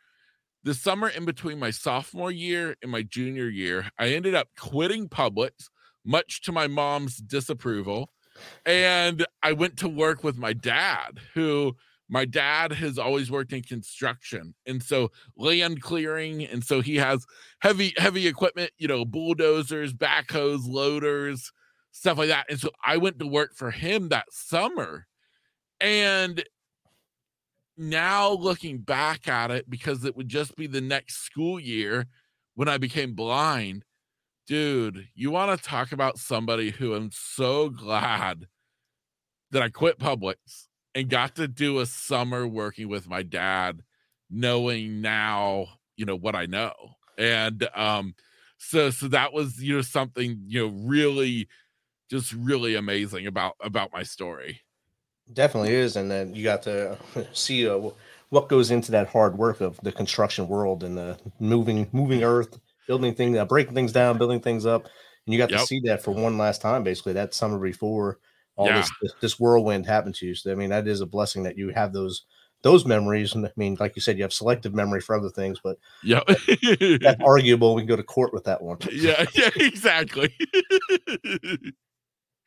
the 0.64 0.74
summer 0.74 1.08
in 1.08 1.24
between 1.24 1.58
my 1.58 1.70
sophomore 1.70 2.30
year 2.30 2.76
and 2.82 2.90
my 2.92 3.02
junior 3.02 3.48
year, 3.48 3.90
I 3.98 4.08
ended 4.08 4.34
up 4.34 4.48
quitting 4.56 5.08
Publix, 5.08 5.68
much 6.04 6.42
to 6.42 6.52
my 6.52 6.68
mom's 6.68 7.16
disapproval. 7.16 8.10
And 8.64 9.26
I 9.42 9.52
went 9.52 9.76
to 9.78 9.88
work 9.88 10.24
with 10.24 10.38
my 10.38 10.52
dad, 10.52 11.18
who 11.34 11.74
my 12.12 12.26
dad 12.26 12.72
has 12.72 12.98
always 12.98 13.30
worked 13.30 13.54
in 13.54 13.62
construction 13.62 14.54
and 14.66 14.82
so 14.82 15.10
land 15.36 15.80
clearing 15.80 16.44
and 16.44 16.62
so 16.62 16.82
he 16.82 16.96
has 16.96 17.24
heavy 17.60 17.94
heavy 17.96 18.26
equipment 18.26 18.70
you 18.76 18.86
know 18.86 19.04
bulldozers 19.04 19.94
backhoes 19.94 20.68
loaders 20.68 21.50
stuff 21.90 22.18
like 22.18 22.28
that 22.28 22.44
and 22.50 22.60
so 22.60 22.70
i 22.84 22.96
went 22.98 23.18
to 23.18 23.26
work 23.26 23.54
for 23.54 23.70
him 23.70 24.10
that 24.10 24.26
summer 24.30 25.06
and 25.80 26.44
now 27.78 28.30
looking 28.30 28.78
back 28.78 29.26
at 29.26 29.50
it 29.50 29.68
because 29.68 30.04
it 30.04 30.16
would 30.16 30.28
just 30.28 30.54
be 30.56 30.66
the 30.66 30.80
next 30.80 31.24
school 31.24 31.58
year 31.58 32.06
when 32.54 32.68
I 32.68 32.78
became 32.78 33.14
blind. 33.14 33.84
Dude, 34.46 35.08
you 35.14 35.30
want 35.30 35.58
to 35.58 35.68
talk 35.68 35.92
about 35.92 36.18
somebody 36.18 36.70
who 36.70 36.94
I'm 36.94 37.10
so 37.12 37.70
glad 37.70 38.46
that 39.50 39.62
I 39.62 39.68
quit 39.68 39.98
Publix 39.98 40.68
and 40.94 41.08
got 41.08 41.36
to 41.36 41.48
do 41.48 41.80
a 41.80 41.86
summer 41.86 42.46
working 42.46 42.88
with 42.88 43.08
my 43.08 43.22
dad, 43.22 43.82
knowing 44.30 45.00
now, 45.00 45.66
you 45.96 46.04
know, 46.04 46.16
what 46.16 46.34
I 46.34 46.46
know. 46.46 46.72
And 47.18 47.68
um 47.74 48.14
so 48.58 48.90
so 48.90 49.08
that 49.08 49.32
was, 49.32 49.62
you 49.62 49.76
know, 49.76 49.82
something, 49.82 50.42
you 50.46 50.66
know, 50.66 50.74
really 50.86 51.48
just 52.10 52.32
really 52.32 52.74
amazing 52.74 53.26
about 53.26 53.54
about 53.60 53.92
my 53.92 54.02
story. 54.02 54.60
Definitely 55.32 55.74
is, 55.74 55.96
and 55.96 56.10
then 56.10 56.34
you 56.34 56.44
got 56.44 56.62
to 56.64 56.98
see 57.32 57.68
uh, 57.68 57.90
what 58.28 58.48
goes 58.48 58.70
into 58.70 58.92
that 58.92 59.08
hard 59.08 59.36
work 59.38 59.60
of 59.60 59.78
the 59.82 59.92
construction 59.92 60.46
world 60.48 60.84
and 60.84 60.96
the 60.96 61.18
moving 61.40 61.88
moving 61.92 62.22
earth, 62.22 62.58
building 62.86 63.14
things, 63.14 63.36
uh, 63.36 63.44
breaking 63.44 63.74
things 63.74 63.92
down, 63.92 64.18
building 64.18 64.40
things 64.40 64.66
up, 64.66 64.84
and 65.26 65.32
you 65.32 65.38
got 65.38 65.50
yep. 65.50 65.60
to 65.60 65.66
see 65.66 65.80
that 65.84 66.02
for 66.02 66.10
one 66.10 66.38
last 66.38 66.60
time, 66.60 66.84
basically 66.84 67.14
that 67.14 67.34
summer 67.34 67.58
before 67.58 68.18
all 68.56 68.66
yeah. 68.66 68.84
this 69.00 69.14
this 69.20 69.40
whirlwind 69.40 69.86
happened 69.86 70.14
to 70.16 70.26
you. 70.26 70.34
So 70.34 70.52
I 70.52 70.54
mean, 70.54 70.70
that 70.70 70.86
is 70.86 71.00
a 71.00 71.06
blessing 71.06 71.42
that 71.44 71.56
you 71.56 71.70
have 71.70 71.92
those 71.92 72.24
those 72.62 72.86
memories. 72.86 73.34
And 73.34 73.44
I 73.46 73.50
mean, 73.56 73.76
like 73.78 73.96
you 73.96 74.02
said, 74.02 74.16
you 74.16 74.22
have 74.22 74.32
selective 74.32 74.74
memory 74.74 75.00
for 75.00 75.16
other 75.16 75.30
things, 75.30 75.58
but 75.62 75.78
yeah, 76.02 76.20
that's 76.26 77.20
arguable. 77.22 77.74
We 77.74 77.82
can 77.82 77.88
go 77.88 77.96
to 77.96 78.02
court 78.02 78.32
with 78.32 78.44
that 78.44 78.62
one. 78.62 78.78
Yeah, 78.92 79.24
yeah, 79.34 79.50
exactly. 79.56 80.34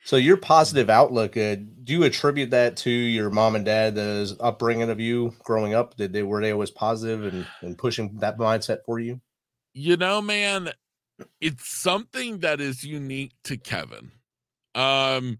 So 0.06 0.18
your 0.18 0.38
positive 0.38 0.88
outlook, 0.88 1.36
uh, 1.36 1.56
do 1.84 1.94
you 1.94 2.04
attribute 2.04 2.52
that 2.52 2.78
to 2.78 2.92
your 2.92 3.32
mom 3.32 3.56
and 3.56 3.66
dad's 3.66 4.36
upbringing 4.40 4.92
of 4.92 5.00
you 5.00 5.34
growing 5.44 5.74
up? 5.74 5.98
Did 5.98 6.14
they 6.14 6.22
were 6.22 6.42
they 6.42 6.52
always 6.52 6.70
positive 6.70 7.34
and, 7.34 7.48
and 7.62 7.76
pushing 7.76 8.16
that 8.20 8.38
mindset 8.38 8.86
for 8.86 9.00
you? 9.00 9.20
You 9.74 9.98
know, 9.98 10.22
man, 10.22 10.70
it's 11.42 11.68
something 11.68 12.42
that 12.42 12.62
is 12.62 12.84
unique 12.84 13.32
to 13.46 13.58
Kevin. 13.58 14.12
Um 14.76 15.40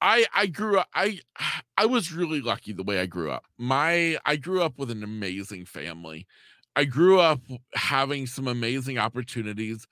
I 0.00 0.26
I 0.34 0.46
grew 0.46 0.78
up 0.78 0.88
I 0.94 1.20
I 1.78 1.86
was 1.86 2.12
really 2.12 2.40
lucky 2.40 2.72
the 2.72 2.82
way 2.82 3.00
I 3.00 3.06
grew 3.06 3.30
up. 3.30 3.44
My 3.58 4.18
I 4.24 4.36
grew 4.36 4.62
up 4.62 4.78
with 4.78 4.90
an 4.90 5.02
amazing 5.02 5.66
family. 5.66 6.26
I 6.74 6.84
grew 6.84 7.20
up 7.20 7.40
having 7.74 8.26
some 8.26 8.46
amazing 8.48 8.98
opportunities 8.98 9.86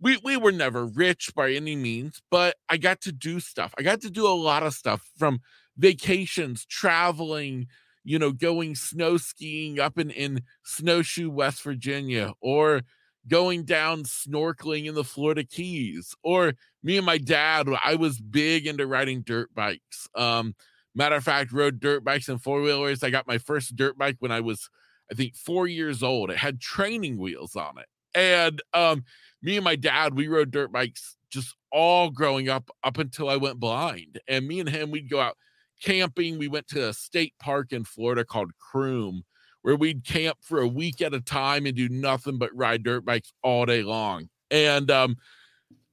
we 0.00 0.18
we 0.24 0.36
were 0.36 0.52
never 0.52 0.86
rich 0.86 1.30
by 1.34 1.52
any 1.52 1.76
means, 1.76 2.22
but 2.30 2.56
I 2.68 2.76
got 2.78 3.00
to 3.02 3.12
do 3.12 3.40
stuff. 3.40 3.74
I 3.78 3.82
got 3.82 4.00
to 4.02 4.10
do 4.10 4.26
a 4.26 4.30
lot 4.34 4.62
of 4.62 4.74
stuff 4.74 5.08
from 5.18 5.40
vacations, 5.76 6.66
traveling, 6.66 7.66
you 8.04 8.18
know, 8.18 8.32
going 8.32 8.74
snow 8.74 9.16
skiing 9.18 9.78
up 9.80 9.98
in 9.98 10.10
in 10.10 10.42
Snowshoe, 10.64 11.30
West 11.30 11.62
Virginia, 11.62 12.32
or 12.40 12.82
going 13.28 13.64
down 13.64 14.04
snorkeling 14.04 14.86
in 14.86 14.94
the 14.94 15.04
Florida 15.04 15.44
Keys, 15.44 16.14
or 16.22 16.54
me 16.82 16.96
and 16.96 17.06
my 17.06 17.18
dad. 17.18 17.68
I 17.84 17.94
was 17.96 18.20
big 18.20 18.66
into 18.66 18.86
riding 18.86 19.22
dirt 19.22 19.54
bikes. 19.54 20.08
Um, 20.14 20.54
matter 20.94 21.16
of 21.16 21.24
fact, 21.24 21.52
rode 21.52 21.80
dirt 21.80 22.04
bikes 22.04 22.28
and 22.28 22.42
four 22.42 22.60
wheelers. 22.62 23.02
I 23.02 23.10
got 23.10 23.26
my 23.26 23.38
first 23.38 23.76
dirt 23.76 23.98
bike 23.98 24.16
when 24.20 24.32
I 24.32 24.40
was, 24.40 24.68
I 25.10 25.14
think, 25.14 25.36
four 25.36 25.66
years 25.66 26.02
old. 26.02 26.30
It 26.30 26.38
had 26.38 26.60
training 26.60 27.18
wheels 27.18 27.56
on 27.56 27.78
it, 27.78 27.86
and 28.14 28.60
um 28.72 29.04
me 29.42 29.56
and 29.56 29.64
my 29.64 29.76
dad, 29.76 30.14
we 30.14 30.28
rode 30.28 30.50
dirt 30.50 30.72
bikes 30.72 31.16
just 31.30 31.54
all 31.72 32.10
growing 32.10 32.48
up 32.48 32.70
up 32.82 32.98
until 32.98 33.28
I 33.28 33.36
went 33.36 33.60
blind. 33.60 34.20
And 34.28 34.46
me 34.46 34.60
and 34.60 34.68
him, 34.68 34.90
we'd 34.90 35.08
go 35.08 35.20
out 35.20 35.36
camping. 35.82 36.38
We 36.38 36.48
went 36.48 36.68
to 36.68 36.88
a 36.88 36.92
state 36.92 37.34
park 37.38 37.72
in 37.72 37.84
Florida 37.84 38.24
called 38.24 38.52
Croom, 38.58 39.22
where 39.62 39.76
we'd 39.76 40.04
camp 40.04 40.38
for 40.40 40.60
a 40.60 40.68
week 40.68 41.00
at 41.02 41.14
a 41.14 41.20
time 41.20 41.66
and 41.66 41.76
do 41.76 41.88
nothing 41.88 42.38
but 42.38 42.54
ride 42.56 42.82
dirt 42.82 43.04
bikes 43.04 43.32
all 43.42 43.66
day 43.66 43.82
long. 43.82 44.28
And 44.50 44.90
um, 44.90 45.16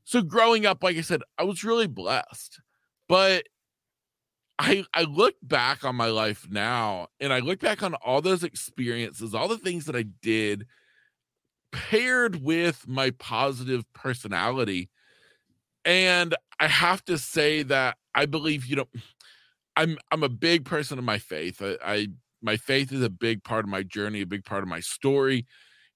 so 0.04 0.22
growing 0.22 0.66
up, 0.66 0.84
like 0.84 0.98
I 0.98 1.02
said, 1.02 1.22
I 1.38 1.44
was 1.44 1.64
really 1.64 1.88
blessed. 1.88 2.60
But 3.10 3.44
I 4.60 4.86
I 4.94 5.04
look 5.04 5.36
back 5.42 5.84
on 5.84 5.96
my 5.96 6.08
life 6.08 6.48
now 6.50 7.08
and 7.20 7.32
I 7.32 7.40
look 7.40 7.60
back 7.60 7.84
on 7.84 7.94
all 7.96 8.22
those 8.22 8.44
experiences, 8.44 9.36
all 9.36 9.48
the 9.48 9.58
things 9.58 9.86
that 9.86 9.96
I 9.96 10.06
did 10.22 10.66
paired 11.72 12.42
with 12.42 12.88
my 12.88 13.12
positive 13.12 13.84
personality. 13.94 14.90
And 15.86 16.36
I 16.60 16.68
have 16.68 17.06
to 17.06 17.18
say 17.18 17.64
that 17.64 17.98
I 18.16 18.26
believe, 18.26 18.66
you 18.66 18.78
know, 18.78 18.88
I'm 19.76 19.98
I'm 20.12 20.24
a 20.24 20.30
big 20.30 20.66
person 20.66 20.98
of 20.98 21.06
my 21.06 21.20
faith. 21.20 21.62
I, 21.62 21.78
I 21.84 22.08
my 22.42 22.58
faith 22.58 22.92
is 22.92 23.02
a 23.02 23.10
big 23.10 23.44
part 23.44 23.66
of 23.66 23.70
my 23.70 23.84
journey, 23.84 24.22
a 24.22 24.28
big 24.28 24.46
part 24.46 24.64
of 24.64 24.70
my 24.70 24.80
story. 24.80 25.46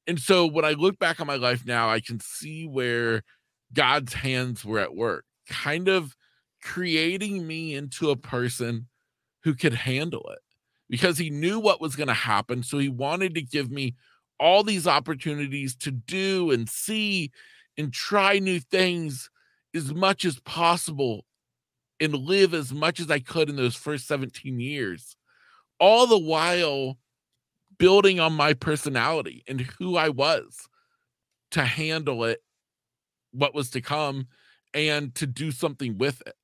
And 0.07 0.19
so 0.19 0.45
when 0.45 0.65
I 0.65 0.71
look 0.71 0.97
back 0.99 1.19
on 1.19 1.27
my 1.27 1.35
life 1.35 1.65
now, 1.65 1.89
I 1.89 1.99
can 1.99 2.19
see 2.19 2.65
where 2.65 3.23
God's 3.73 4.13
hands 4.13 4.65
were 4.65 4.79
at 4.79 4.95
work, 4.95 5.25
kind 5.47 5.87
of 5.87 6.15
creating 6.63 7.45
me 7.45 7.75
into 7.75 8.09
a 8.09 8.15
person 8.15 8.87
who 9.43 9.53
could 9.53 9.73
handle 9.73 10.27
it 10.31 10.39
because 10.89 11.17
he 11.17 11.29
knew 11.29 11.59
what 11.59 11.81
was 11.81 11.95
going 11.95 12.07
to 12.07 12.13
happen. 12.13 12.63
So 12.63 12.77
he 12.77 12.89
wanted 12.89 13.35
to 13.35 13.41
give 13.41 13.71
me 13.71 13.95
all 14.39 14.63
these 14.63 14.87
opportunities 14.87 15.75
to 15.77 15.91
do 15.91 16.51
and 16.51 16.67
see 16.67 17.31
and 17.77 17.93
try 17.93 18.39
new 18.39 18.59
things 18.59 19.29
as 19.73 19.93
much 19.93 20.25
as 20.25 20.39
possible 20.39 21.25
and 21.99 22.13
live 22.15 22.53
as 22.53 22.73
much 22.73 22.99
as 22.99 23.09
I 23.09 23.19
could 23.19 23.49
in 23.49 23.55
those 23.55 23.75
first 23.75 24.07
17 24.07 24.59
years, 24.59 25.15
all 25.81 26.05
the 26.07 26.17
while 26.17 26.97
building 27.79 28.19
on 28.19 28.31
my 28.31 28.53
personality 28.53 29.43
and 29.47 29.59
who 29.79 29.97
I 29.97 30.09
was 30.09 30.69
to 31.49 31.65
handle 31.65 32.23
it, 32.23 32.41
what 33.31 33.55
was 33.55 33.71
to 33.71 33.81
come, 33.81 34.27
and 34.73 35.13
to 35.15 35.25
do 35.25 35.51
something 35.51 35.97
with 35.97 36.21
it. 36.25 36.35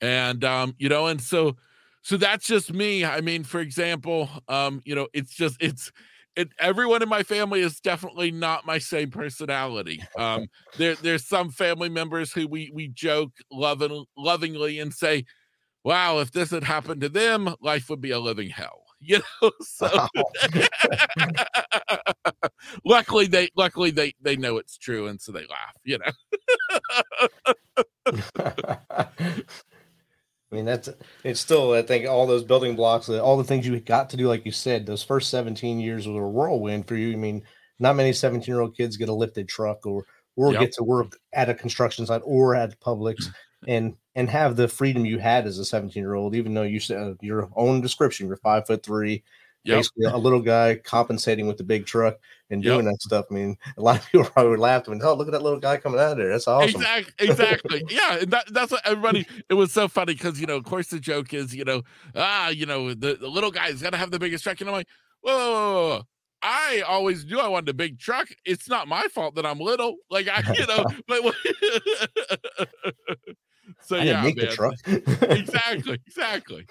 And, 0.00 0.44
um, 0.44 0.76
you 0.78 0.88
know, 0.88 1.08
and 1.08 1.20
so, 1.20 1.56
so 2.02 2.16
that's 2.16 2.46
just 2.46 2.72
me. 2.72 3.04
I 3.04 3.20
mean, 3.20 3.42
for 3.42 3.60
example, 3.60 4.30
um, 4.48 4.80
you 4.84 4.94
know, 4.94 5.08
it's 5.12 5.34
just, 5.34 5.56
it's, 5.60 5.90
it, 6.36 6.48
everyone 6.60 7.02
in 7.02 7.08
my 7.08 7.24
family 7.24 7.60
is 7.60 7.80
definitely 7.80 8.30
not 8.30 8.64
my 8.64 8.78
same 8.78 9.10
personality. 9.10 10.02
Um, 10.16 10.46
there, 10.78 10.94
there's 10.94 11.26
some 11.26 11.50
family 11.50 11.88
members 11.88 12.32
who 12.32 12.46
we 12.46 12.70
we 12.72 12.88
joke 12.88 13.32
loving, 13.50 14.04
lovingly 14.16 14.78
and 14.78 14.94
say, 14.94 15.24
wow, 15.84 16.18
if 16.18 16.32
this 16.32 16.50
had 16.50 16.64
happened 16.64 17.00
to 17.02 17.08
them, 17.08 17.54
life 17.60 17.88
would 17.90 18.00
be 18.00 18.10
a 18.10 18.18
living 18.18 18.50
hell. 18.50 18.84
You 19.02 19.20
know, 19.40 19.50
so 19.62 19.88
oh. 19.94 20.08
luckily 22.84 23.26
they 23.28 23.48
luckily 23.56 23.90
they 23.90 24.12
they 24.20 24.36
know 24.36 24.58
it's 24.58 24.76
true 24.76 25.06
and 25.06 25.18
so 25.18 25.32
they 25.32 25.46
laugh, 25.46 25.74
you 25.84 25.96
know. 25.96 26.12
I 30.52 30.54
mean, 30.54 30.64
that's 30.64 30.90
it's 31.24 31.40
still, 31.40 31.72
I 31.72 31.80
think, 31.80 32.06
all 32.06 32.26
those 32.26 32.44
building 32.44 32.76
blocks, 32.76 33.08
uh, 33.08 33.22
all 33.22 33.38
the 33.38 33.44
things 33.44 33.66
you 33.66 33.78
got 33.80 34.10
to 34.10 34.16
do, 34.16 34.28
like 34.28 34.44
you 34.44 34.52
said, 34.52 34.84
those 34.84 35.02
first 35.02 35.30
17 35.30 35.78
years 35.78 36.08
were 36.08 36.24
a 36.24 36.28
whirlwind 36.28 36.88
for 36.88 36.96
you. 36.96 37.12
I 37.12 37.16
mean, 37.16 37.42
not 37.78 37.96
many 37.96 38.12
17 38.12 38.52
year 38.52 38.60
old 38.60 38.76
kids 38.76 38.96
get 38.96 39.08
a 39.08 39.14
lifted 39.14 39.48
truck 39.48 39.86
or 39.86 40.04
or 40.36 40.52
yep. 40.52 40.60
get 40.60 40.72
to 40.72 40.84
work 40.84 41.18
at 41.32 41.48
a 41.48 41.54
construction 41.54 42.06
site 42.06 42.22
or 42.24 42.54
at 42.54 42.78
Publix 42.80 43.26
and 43.68 43.94
and 44.14 44.28
have 44.28 44.56
the 44.56 44.68
freedom 44.68 45.04
you 45.04 45.18
had 45.18 45.46
as 45.46 45.58
a 45.58 45.64
17 45.64 46.02
year 46.02 46.14
old, 46.14 46.34
even 46.34 46.54
though 46.54 46.62
you 46.62 46.80
said 46.80 46.96
uh, 46.98 47.14
your 47.20 47.48
own 47.54 47.80
description, 47.80 48.26
you're 48.26 48.36
five 48.36 48.66
foot 48.66 48.82
three, 48.82 49.22
yep. 49.64 49.78
basically 49.78 50.06
a 50.06 50.16
little 50.16 50.40
guy 50.40 50.76
compensating 50.76 51.46
with 51.46 51.56
the 51.56 51.64
big 51.64 51.86
truck 51.86 52.18
and 52.50 52.62
doing 52.62 52.84
yep. 52.84 52.92
that 52.92 53.02
stuff. 53.02 53.26
I 53.30 53.34
mean, 53.34 53.56
a 53.76 53.82
lot 53.82 53.98
of 53.98 54.06
people 54.10 54.24
probably 54.32 54.50
would 54.50 54.60
laugh 54.60 54.88
and 54.88 55.02
oh, 55.02 55.14
look 55.14 55.28
at 55.28 55.32
that 55.32 55.42
little 55.42 55.60
guy 55.60 55.76
coming 55.76 56.00
out 56.00 56.12
of 56.12 56.18
there. 56.18 56.28
That's 56.28 56.48
awesome. 56.48 56.80
Exactly. 56.80 57.28
Exactly. 57.28 57.84
yeah. 57.90 58.18
And 58.18 58.30
that, 58.32 58.52
that's 58.52 58.72
what 58.72 58.82
everybody, 58.84 59.26
it 59.48 59.54
was 59.54 59.72
so 59.72 59.86
funny 59.86 60.14
because, 60.14 60.40
you 60.40 60.46
know, 60.46 60.56
of 60.56 60.64
course 60.64 60.88
the 60.88 60.98
joke 60.98 61.32
is, 61.32 61.54
you 61.54 61.64
know, 61.64 61.82
ah, 62.16 62.48
you 62.48 62.66
know, 62.66 62.94
the, 62.94 63.14
the 63.14 63.28
little 63.28 63.50
guy's 63.50 63.80
got 63.80 63.90
to 63.90 63.98
have 63.98 64.10
the 64.10 64.18
biggest 64.18 64.42
truck. 64.42 64.60
And 64.60 64.68
I'm 64.68 64.74
like, 64.74 64.88
whoa, 65.20 65.36
whoa, 65.36 65.62
whoa, 65.62 65.88
whoa. 65.90 66.02
I 66.42 66.82
always 66.88 67.26
knew 67.26 67.38
I 67.38 67.48
wanted 67.48 67.68
a 67.68 67.74
big 67.74 67.98
truck. 67.98 68.28
It's 68.46 68.68
not 68.68 68.88
my 68.88 69.02
fault 69.12 69.34
that 69.34 69.44
I'm 69.44 69.58
little. 69.58 69.96
Like 70.10 70.26
I, 70.26 70.42
you 70.58 70.66
know, 70.66 70.84
but 71.06 71.34
so 73.82 73.96
I 73.96 74.02
yeah, 74.04 74.22
man. 74.22 74.72
exactly, 75.22 75.98
exactly. 76.06 76.66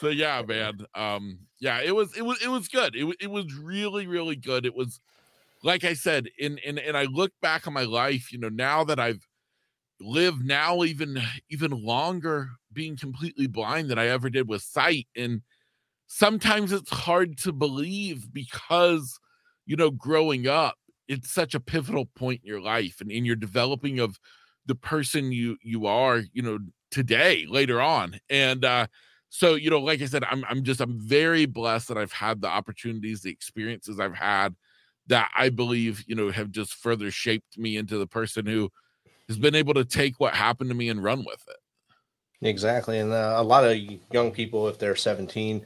So 0.00 0.08
yeah, 0.08 0.42
man. 0.42 0.86
Um, 0.94 1.38
yeah, 1.60 1.80
it 1.80 1.94
was 1.94 2.16
it 2.16 2.22
was 2.22 2.42
it 2.42 2.48
was 2.48 2.68
good. 2.68 2.94
It 2.96 3.16
it 3.20 3.30
was 3.30 3.54
really 3.54 4.06
really 4.06 4.36
good. 4.36 4.66
It 4.66 4.74
was 4.74 5.00
like 5.62 5.84
I 5.84 5.94
said, 5.94 6.28
in 6.38 6.58
and 6.66 6.78
and 6.78 6.96
I 6.96 7.04
look 7.04 7.32
back 7.40 7.66
on 7.66 7.72
my 7.72 7.84
life, 7.84 8.32
you 8.32 8.38
know, 8.38 8.48
now 8.48 8.84
that 8.84 8.98
I've 8.98 9.26
lived 10.02 10.44
now 10.44 10.82
even 10.82 11.22
even 11.48 11.70
longer 11.70 12.50
being 12.72 12.96
completely 12.96 13.46
blind 13.46 13.88
than 13.88 13.98
I 13.98 14.08
ever 14.08 14.28
did 14.30 14.48
with 14.48 14.62
sight 14.62 15.06
and 15.14 15.42
sometimes 16.08 16.72
it's 16.72 16.90
hard 16.90 17.38
to 17.38 17.52
believe 17.52 18.32
because 18.32 19.18
you 19.64 19.76
know 19.76 19.90
growing 19.90 20.48
up 20.48 20.74
it's 21.08 21.30
such 21.30 21.54
a 21.54 21.60
pivotal 21.60 22.06
point 22.16 22.40
in 22.42 22.48
your 22.48 22.60
life 22.60 23.00
and 23.00 23.10
in 23.10 23.24
your 23.24 23.36
developing 23.36 23.98
of 23.98 24.18
the 24.66 24.74
person 24.74 25.32
you 25.32 25.56
you 25.62 25.86
are 25.86 26.22
you 26.32 26.42
know 26.42 26.58
today 26.90 27.46
later 27.48 27.80
on 27.80 28.18
and 28.28 28.64
uh 28.64 28.86
so 29.28 29.54
you 29.54 29.70
know 29.70 29.80
like 29.80 30.02
i 30.02 30.06
said 30.06 30.22
i'm 30.30 30.44
i'm 30.48 30.62
just 30.62 30.80
i'm 30.80 31.00
very 31.00 31.46
blessed 31.46 31.88
that 31.88 31.98
i've 31.98 32.12
had 32.12 32.40
the 32.40 32.48
opportunities 32.48 33.22
the 33.22 33.30
experiences 33.30 33.98
i've 33.98 34.14
had 34.14 34.54
that 35.06 35.30
i 35.36 35.48
believe 35.48 36.04
you 36.06 36.14
know 36.14 36.30
have 36.30 36.50
just 36.50 36.74
further 36.74 37.10
shaped 37.10 37.58
me 37.58 37.76
into 37.76 37.98
the 37.98 38.06
person 38.06 38.46
who 38.46 38.70
has 39.28 39.38
been 39.38 39.54
able 39.54 39.74
to 39.74 39.84
take 39.84 40.18
what 40.18 40.34
happened 40.34 40.68
to 40.68 40.76
me 40.76 40.88
and 40.88 41.02
run 41.02 41.20
with 41.20 41.42
it. 41.48 42.46
Exactly 42.46 42.98
and 42.98 43.12
uh, 43.12 43.34
a 43.36 43.42
lot 43.42 43.64
of 43.64 43.76
young 44.12 44.30
people 44.30 44.68
if 44.68 44.78
they're 44.78 44.96
17 44.96 45.64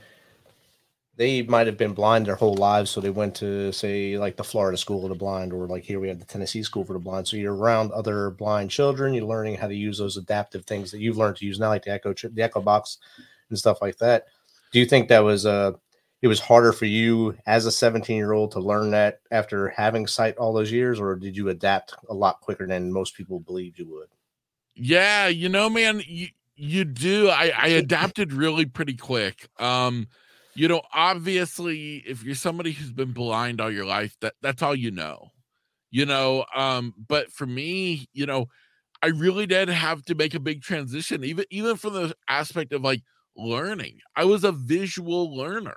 they 1.17 1.43
might 1.43 1.67
have 1.67 1.79
been 1.79 1.95
blind 1.95 2.27
their 2.27 2.35
whole 2.35 2.55
lives, 2.55 2.91
so 2.91 3.01
they 3.01 3.11
went 3.11 3.35
to 3.37 3.73
say 3.73 4.19
like 4.19 4.37
the 4.37 4.45
Florida 4.45 4.77
School 4.77 5.05
of 5.05 5.09
the 5.09 5.15
Blind, 5.15 5.53
or 5.53 5.67
like 5.67 5.83
here 5.83 5.99
we 5.99 6.09
have 6.09 6.19
the 6.19 6.27
Tennessee 6.27 6.63
School 6.63 6.85
for 6.85 6.93
the 6.93 6.99
Blind. 6.99 7.27
So 7.27 7.37
you're 7.37 7.55
around 7.55 7.93
other 7.93 8.31
blind 8.31 8.71
children, 8.71 9.15
you're 9.15 9.25
learning 9.25 9.57
how 9.57 9.67
to 9.67 9.75
use 9.75 9.99
those 9.99 10.19
adaptive 10.19 10.67
things 10.67 10.91
that 10.91 11.01
you've 11.01 11.17
learned 11.17 11.37
to 11.37 11.47
use 11.47 11.59
now, 11.59 11.69
like 11.69 11.85
the 11.85 11.93
Echo 11.93 12.13
the 12.13 12.43
Echo 12.43 12.61
Box 12.61 12.99
and 13.49 13.59
stuff 13.59 13.81
like 13.81 13.97
that. 13.99 14.27
Do 14.73 14.79
you 14.79 14.87
think 14.87 15.09
that 15.09 15.25
was 15.25 15.47
uh 15.47 15.73
it 16.23 16.29
was 16.29 16.41
harder 16.41 16.73
for 16.73 16.87
you 16.87 17.37
as 17.47 17.67
a 17.67 17.71
17 17.73 18.17
year 18.17 18.33
old 18.33 18.51
to 18.53 18.61
learn 18.61 18.91
that 18.91 19.21
after 19.31 19.69
having 19.69 20.07
sight 20.07 20.37
all 20.37 20.53
those 20.53 20.73
years, 20.73 21.01
or 21.01 21.15
did 21.15 21.37
you 21.37 21.49
adapt 21.49 21.95
a 22.09 22.15
lot 22.15 22.41
quicker 22.41 22.67
than 22.67 22.93
most 22.93 23.15
people 23.17 23.41
believed 23.41 23.79
you 23.79 23.89
would? 23.89 24.09
Yeah, 24.75 25.29
you 25.29 25.49
know, 25.49 25.71
man, 25.71 26.03
you, 26.07 26.29
you 26.57 26.85
do. 26.85 27.29
I, 27.29 27.53
I 27.57 27.67
adapted 27.69 28.33
really 28.33 28.67
pretty 28.67 28.95
quick. 28.95 29.49
Um, 29.59 30.09
you 30.57 30.69
know 30.69 30.83
obviously 30.93 31.97
if 32.07 32.23
you're 32.25 32.35
somebody 32.35 32.73
who's 32.73 32.93
been 32.93 33.13
blind 33.13 33.61
all 33.61 33.71
your 33.71 33.85
life 33.85 34.17
that 34.21 34.35
that's 34.43 34.63
all 34.63 34.75
you 34.75 34.91
know 34.91 35.29
you 35.91 36.07
know 36.07 36.45
um 36.55 36.95
but 37.09 37.31
for 37.31 37.47
me 37.47 38.09
you 38.13 38.27
know 38.27 38.47
i 39.03 39.09
really 39.09 39.47
did 39.47 39.69
have 39.69 40.05
to 40.05 40.15
make 40.15 40.35
a 40.35 40.41
big 40.41 40.63
transition 40.63 41.25
even 41.25 41.45
even 41.51 41.77
from 41.77 41.93
the 41.95 42.15
aspect 42.29 42.73
of 42.73 42.83
like 42.83 43.03
learning. 43.39 43.99
I 44.17 44.25
was 44.25 44.45
a 44.45 44.53
visual 44.53 45.37
learner 45.37 45.77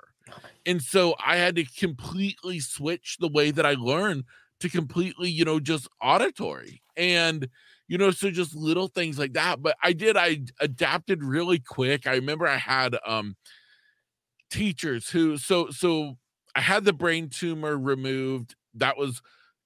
and 0.66 0.82
so 0.82 1.14
i 1.24 1.36
had 1.36 1.56
to 1.56 1.64
completely 1.78 2.60
switch 2.60 3.16
the 3.20 3.28
way 3.28 3.50
that 3.50 3.66
i 3.66 3.74
learn 3.74 4.24
to 4.60 4.68
completely 4.68 5.30
you 5.30 5.44
know 5.44 5.58
just 5.60 5.88
auditory 6.00 6.82
and 6.96 7.48
you 7.88 7.98
know 7.98 8.10
so 8.10 8.30
just 8.30 8.54
little 8.54 8.88
things 8.88 9.18
like 9.18 9.32
that 9.32 9.62
but 9.62 9.76
i 9.82 9.92
did 9.92 10.16
i 10.16 10.40
adapted 10.60 11.24
really 11.24 11.58
quick. 11.58 12.06
I 12.06 12.14
remember 12.14 12.46
i 12.46 12.56
had 12.56 12.96
um 13.06 13.36
teachers 14.50 15.10
who 15.10 15.38
so 15.38 15.70
so 15.70 16.16
I 16.54 16.60
had 16.60 16.84
the 16.84 16.92
brain 16.92 17.28
tumor 17.28 17.76
removed. 17.78 18.56
That 18.74 18.96
was 18.96 19.22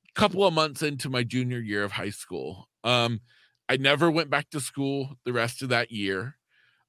a 0.09 0.21
couple 0.21 0.47
of 0.47 0.55
months 0.55 0.83
into 0.83 1.11
my 1.11 1.23
junior 1.23 1.59
year 1.59 1.83
of 1.85 1.93
high 1.93 2.11
school. 2.11 2.69
Um, 2.85 3.21
I 3.69 3.77
never 3.77 4.11
went 4.11 4.31
back 4.31 4.51
to 4.51 4.61
school 4.61 5.17
the 5.25 5.33
rest 5.33 5.63
of 5.63 5.71
that 5.71 5.91
year. 5.91 6.37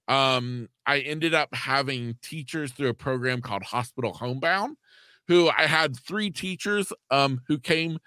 Um, 0.07 0.69
I 0.85 0.99
ended 0.99 1.33
up 1.33 1.53
having 1.55 2.17
teachers 2.21 2.71
through 2.71 2.89
a 2.89 2.93
program 2.93 3.41
called 3.41 3.63
Hospital 3.63 4.13
Homebound, 4.13 4.77
who 5.27 5.49
I 5.49 5.63
had 5.63 5.97
three 5.97 6.29
teachers 6.29 6.93
um, 7.09 7.41
who 7.47 7.59
came 7.59 7.97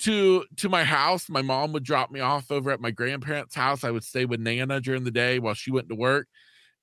to 0.00 0.44
to 0.56 0.68
my 0.68 0.84
house. 0.84 1.28
My 1.28 1.42
mom 1.42 1.72
would 1.72 1.84
drop 1.84 2.10
me 2.10 2.20
off 2.20 2.50
over 2.50 2.70
at 2.70 2.80
my 2.80 2.90
grandparents' 2.90 3.54
house. 3.54 3.84
I 3.84 3.90
would 3.90 4.04
stay 4.04 4.24
with 4.26 4.40
Nana 4.40 4.80
during 4.80 5.04
the 5.04 5.10
day 5.10 5.38
while 5.38 5.54
she 5.54 5.70
went 5.70 5.88
to 5.88 5.94
work 5.94 6.28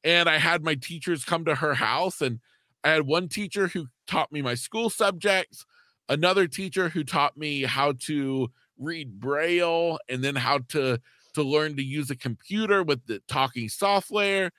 and 0.04 0.30
I 0.30 0.38
had 0.38 0.64
my 0.64 0.76
teachers 0.76 1.26
come 1.26 1.46
to 1.46 1.56
her 1.56 1.76
house 1.76 2.22
and 2.22 2.40
I 2.84 2.90
had 2.90 3.08
one 3.08 3.28
teacher 3.28 3.68
who 3.68 3.88
taught 4.08 4.32
me 4.32 4.42
my 4.42 4.56
school 4.56 4.90
subjects, 4.90 5.66
another 6.08 6.48
teacher 6.48 6.90
who 6.90 7.04
taught 7.04 7.38
me 7.38 7.64
how 7.64 7.94
to 8.02 8.50
read 8.78 9.20
braille 9.20 9.98
and 10.08 10.24
then 10.24 10.36
how 10.36 10.60
to 10.70 11.00
to 11.34 11.44
learn 11.44 11.76
to 11.76 11.84
use 11.84 12.10
a 12.10 12.16
computer 12.16 12.82
with 12.82 13.06
the 13.06 13.22
talking 13.28 13.70
software. 13.70 14.52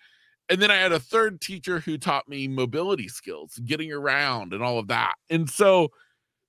And 0.49 0.63
then 0.63 0.71
I 0.71 0.77
had 0.77 0.93
a 0.93 1.01
third 1.01 1.41
teacher 1.41 1.81
who 1.81 1.99
taught 1.99 2.29
me 2.29 2.47
mobility 2.47 3.09
skills, 3.09 3.59
getting 3.65 3.93
around 3.93 4.53
and 4.53 4.63
all 4.63 4.79
of 4.79 4.89
that. 4.89 5.15
And 5.29 5.51
so 5.51 5.89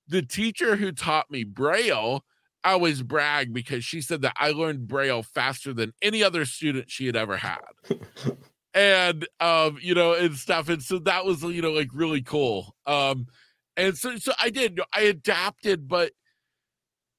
the 0.08 0.22
teacher 0.22 0.76
who 0.76 0.92
taught 0.92 1.32
me 1.32 1.44
braille 1.44 2.24
I 2.64 2.74
always 2.74 3.02
brag 3.02 3.54
because 3.54 3.86
she 3.86 4.02
said 4.02 4.22
that 4.22 4.36
I 4.38 4.52
learned 4.52 4.88
braille 4.88 5.24
faster 5.24 5.74
than 5.74 5.94
any 6.02 6.22
other 6.24 6.46
student 6.46 6.92
she 6.92 7.06
had 7.06 7.16
ever 7.16 7.38
had. 7.38 7.60
and 8.80 9.28
um 9.42 9.78
you 9.82 9.94
know 9.94 10.14
and 10.14 10.36
stuff 10.36 10.70
and 10.70 10.82
so 10.82 11.00
that 11.00 11.26
was 11.26 11.44
you 11.44 11.62
know 11.62 11.72
like 11.72 11.90
really 11.94 12.22
cool. 12.22 12.76
Um 12.86 13.28
and 13.78 13.98
so 13.98 14.18
so 14.18 14.34
i 14.42 14.50
did 14.50 14.80
i 14.94 15.02
adapted 15.02 15.88
but 15.88 16.12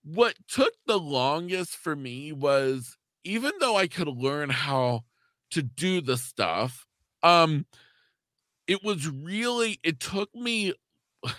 what 0.05 0.35
took 0.49 0.73
the 0.87 0.99
longest 0.99 1.77
for 1.77 1.95
me 1.97 2.33
was 2.33 2.97
even 3.25 3.53
though 3.61 3.77
i 3.77 3.87
could 3.87 4.09
learn 4.09 4.51
how 4.51 5.03
to 5.51 5.63
do 5.63 6.01
the 6.01 6.17
stuff 6.17 6.87
um 7.23 7.67
it 8.67 8.83
was 8.85 9.09
really 9.09 9.79
it 9.83 10.01
took 10.01 10.35
me 10.35 10.73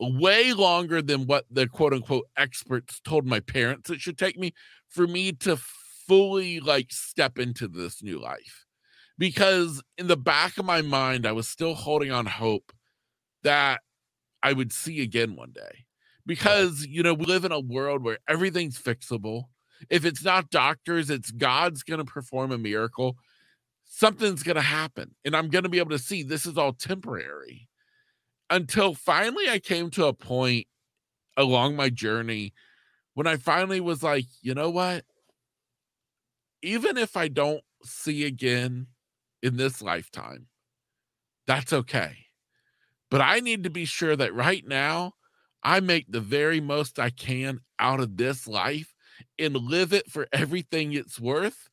way 0.00 0.52
longer 0.52 1.02
than 1.02 1.26
what 1.26 1.44
the 1.50 1.66
quote 1.66 1.92
unquote 1.92 2.26
experts 2.36 3.00
told 3.00 3.26
my 3.26 3.40
parents 3.40 3.90
it 3.90 4.00
should 4.00 4.18
take 4.18 4.38
me 4.38 4.52
for 4.88 5.06
me 5.06 5.32
to 5.32 5.56
fully 6.06 6.60
like 6.60 6.90
step 6.90 7.38
into 7.38 7.68
this 7.68 8.02
new 8.02 8.20
life 8.20 8.67
because 9.18 9.82
in 9.98 10.06
the 10.06 10.16
back 10.16 10.58
of 10.58 10.64
my 10.64 10.80
mind, 10.80 11.26
I 11.26 11.32
was 11.32 11.48
still 11.48 11.74
holding 11.74 12.12
on 12.12 12.26
hope 12.26 12.72
that 13.42 13.80
I 14.42 14.52
would 14.52 14.72
see 14.72 15.02
again 15.02 15.36
one 15.36 15.50
day. 15.52 15.84
Because, 16.24 16.86
you 16.86 17.02
know, 17.02 17.14
we 17.14 17.26
live 17.26 17.44
in 17.44 17.52
a 17.52 17.60
world 17.60 18.04
where 18.04 18.18
everything's 18.28 18.78
fixable. 18.78 19.44
If 19.90 20.04
it's 20.04 20.22
not 20.22 20.50
doctors, 20.50 21.10
it's 21.10 21.30
God's 21.30 21.82
going 21.82 21.98
to 21.98 22.04
perform 22.04 22.52
a 22.52 22.58
miracle. 22.58 23.16
Something's 23.84 24.42
going 24.42 24.56
to 24.56 24.62
happen. 24.62 25.14
And 25.24 25.34
I'm 25.34 25.48
going 25.48 25.64
to 25.64 25.70
be 25.70 25.78
able 25.78 25.90
to 25.90 25.98
see 25.98 26.22
this 26.22 26.46
is 26.46 26.58
all 26.58 26.74
temporary. 26.74 27.68
Until 28.50 28.94
finally, 28.94 29.48
I 29.48 29.58
came 29.58 29.90
to 29.90 30.06
a 30.06 30.12
point 30.12 30.66
along 31.36 31.76
my 31.76 31.88
journey 31.88 32.52
when 33.14 33.26
I 33.26 33.36
finally 33.36 33.80
was 33.80 34.02
like, 34.02 34.26
you 34.42 34.54
know 34.54 34.70
what? 34.70 35.04
Even 36.62 36.96
if 36.96 37.16
I 37.16 37.28
don't 37.28 37.62
see 37.84 38.24
again, 38.24 38.86
in 39.42 39.56
this 39.56 39.82
lifetime, 39.82 40.46
that's 41.46 41.72
okay. 41.72 42.16
But 43.10 43.20
I 43.20 43.40
need 43.40 43.64
to 43.64 43.70
be 43.70 43.84
sure 43.84 44.16
that 44.16 44.34
right 44.34 44.66
now 44.66 45.14
I 45.62 45.80
make 45.80 46.06
the 46.08 46.20
very 46.20 46.60
most 46.60 46.98
I 46.98 47.10
can 47.10 47.60
out 47.78 48.00
of 48.00 48.16
this 48.16 48.46
life 48.46 48.94
and 49.38 49.56
live 49.56 49.92
it 49.92 50.10
for 50.10 50.28
everything 50.32 50.92
it's 50.92 51.18
worth. 51.18 51.68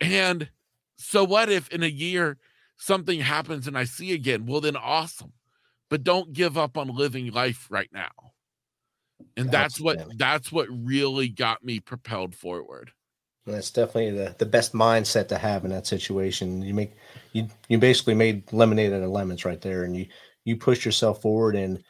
And 0.00 0.48
so 0.98 1.24
what 1.24 1.48
if 1.48 1.68
in 1.68 1.82
a 1.82 1.88
year 1.88 2.38
something 2.76 3.20
happens 3.20 3.66
and 3.66 3.78
I 3.78 3.84
see 3.84 4.12
again? 4.12 4.46
Well, 4.46 4.60
then 4.60 4.76
awesome. 4.76 5.32
But 5.88 6.02
don't 6.02 6.32
give 6.32 6.58
up 6.58 6.76
on 6.76 6.88
living 6.88 7.30
life 7.30 7.68
right 7.70 7.88
now. 7.92 8.10
And 9.36 9.50
that's 9.50 9.80
what 9.80 10.18
that's 10.18 10.50
what 10.52 10.68
really 10.70 11.28
got 11.28 11.64
me 11.64 11.80
propelled 11.80 12.34
forward. 12.34 12.92
That's 13.46 13.70
definitely 13.70 14.10
the, 14.10 14.34
the 14.38 14.46
best 14.46 14.72
mindset 14.72 15.28
to 15.28 15.38
have 15.38 15.64
in 15.64 15.70
that 15.70 15.86
situation. 15.86 16.62
You 16.62 16.74
make 16.74 16.92
you 17.32 17.48
you 17.68 17.78
basically 17.78 18.14
made 18.14 18.52
lemonade 18.52 18.92
out 18.92 19.02
of 19.02 19.10
lemons 19.10 19.44
right 19.44 19.60
there, 19.60 19.84
and 19.84 19.96
you 19.96 20.06
you 20.44 20.56
push 20.56 20.84
yourself 20.84 21.22
forward. 21.22 21.54
And 21.54 21.82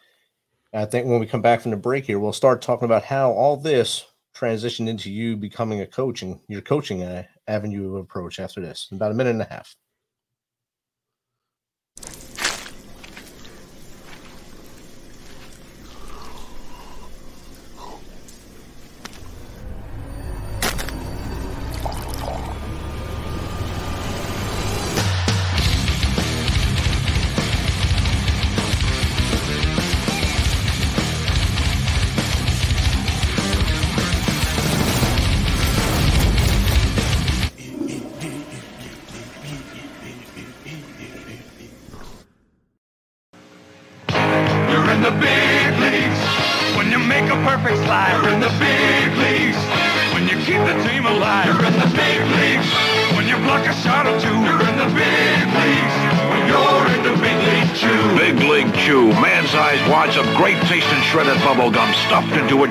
I 0.74 0.84
think 0.84 1.06
when 1.06 1.18
we 1.18 1.26
come 1.26 1.42
back 1.42 1.62
from 1.62 1.70
the 1.70 1.76
break 1.78 2.04
here, 2.04 2.18
we'll 2.18 2.32
start 2.32 2.60
talking 2.60 2.84
about 2.84 3.04
how 3.04 3.32
all 3.32 3.56
this 3.56 4.04
transitioned 4.34 4.88
into 4.88 5.10
you 5.10 5.34
becoming 5.34 5.80
a 5.80 5.86
coaching 5.86 6.40
your 6.46 6.60
coaching 6.60 7.24
avenue 7.48 7.94
of 7.94 8.02
approach 8.02 8.38
after 8.38 8.60
this. 8.60 8.88
In 8.90 8.98
about 8.98 9.12
a 9.12 9.14
minute 9.14 9.30
and 9.30 9.42
a 9.42 9.46
half. 9.46 9.74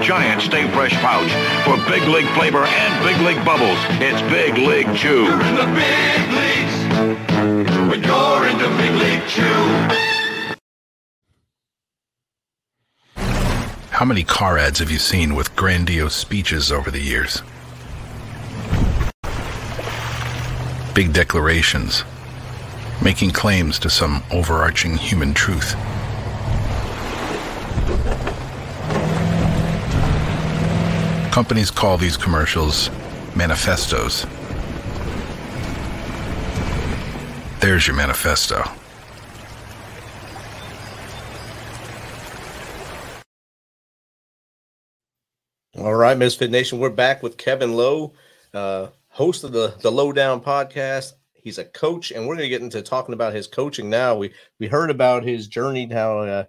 Giant 0.06 0.39
Stay 0.41 0.70
Fresh 0.72 0.94
pouch 0.96 1.32
for 1.63 1.78
big 1.89 2.08
league 2.08 2.30
flavor 2.36 2.63
and 2.63 3.04
big 3.04 3.20
league 3.26 3.44
bubbles. 3.44 3.80
It's 4.00 4.22
Big 4.32 4.56
League 4.56 4.96
Chew. 4.96 5.24
You're 5.24 5.41
in 5.41 5.56
the 5.56 5.65
big 5.74 6.30
leagues 6.39 6.76
when 7.89 8.04
you're 8.04 8.48
in 8.48 8.58
the 8.60 8.70
Big 8.78 8.94
League 9.02 9.28
Chew. 9.28 10.04
How 13.89 14.06
many 14.06 14.24
car 14.24 14.58
ads 14.60 14.78
have 14.80 14.91
you 14.91 15.00
seen 15.00 15.34
with 15.34 15.56
grandiose 15.56 16.13
speeches 16.13 16.72
over 16.72 16.91
the 16.91 17.02
years? 17.02 17.41
Big 20.95 21.12
declarations, 21.12 22.05
making 23.03 23.31
claims 23.31 23.77
to 23.79 23.89
some 23.89 24.23
overarching 24.31 24.95
human 24.95 25.34
truth. 25.34 25.75
Companies 31.34 31.69
call 31.69 31.97
these 31.97 32.15
commercials 32.15 32.89
manifestos. 33.36 34.25
There's 37.60 37.86
your 37.86 37.97
manifesto. 37.97 38.63
All 45.77 45.93
right, 45.93 46.17
Misfit 46.17 46.51
Nation, 46.51 46.79
we're 46.79 46.89
back 46.89 47.21
with 47.21 47.36
Kevin 47.36 47.75
Lowe, 47.75 48.13
uh, 48.53 48.88
host 49.15 49.45
of 49.45 49.54
the 49.54 49.73
the 49.82 49.91
Lowdown 49.91 50.41
podcast. 50.41 51.13
He's 51.34 51.58
a 51.58 51.65
coach, 51.65 52.12
and 52.12 52.28
we're 52.28 52.36
going 52.36 52.45
to 52.45 52.49
get 52.49 52.62
into 52.62 52.82
talking 52.82 53.13
about 53.13 53.34
his 53.34 53.47
coaching 53.47 53.89
now. 53.89 54.15
We 54.15 54.34
we 54.60 54.67
heard 54.67 54.91
about 54.91 55.23
his 55.23 55.47
journey, 55.47 55.88
how 55.91 56.19
uh, 56.19 56.43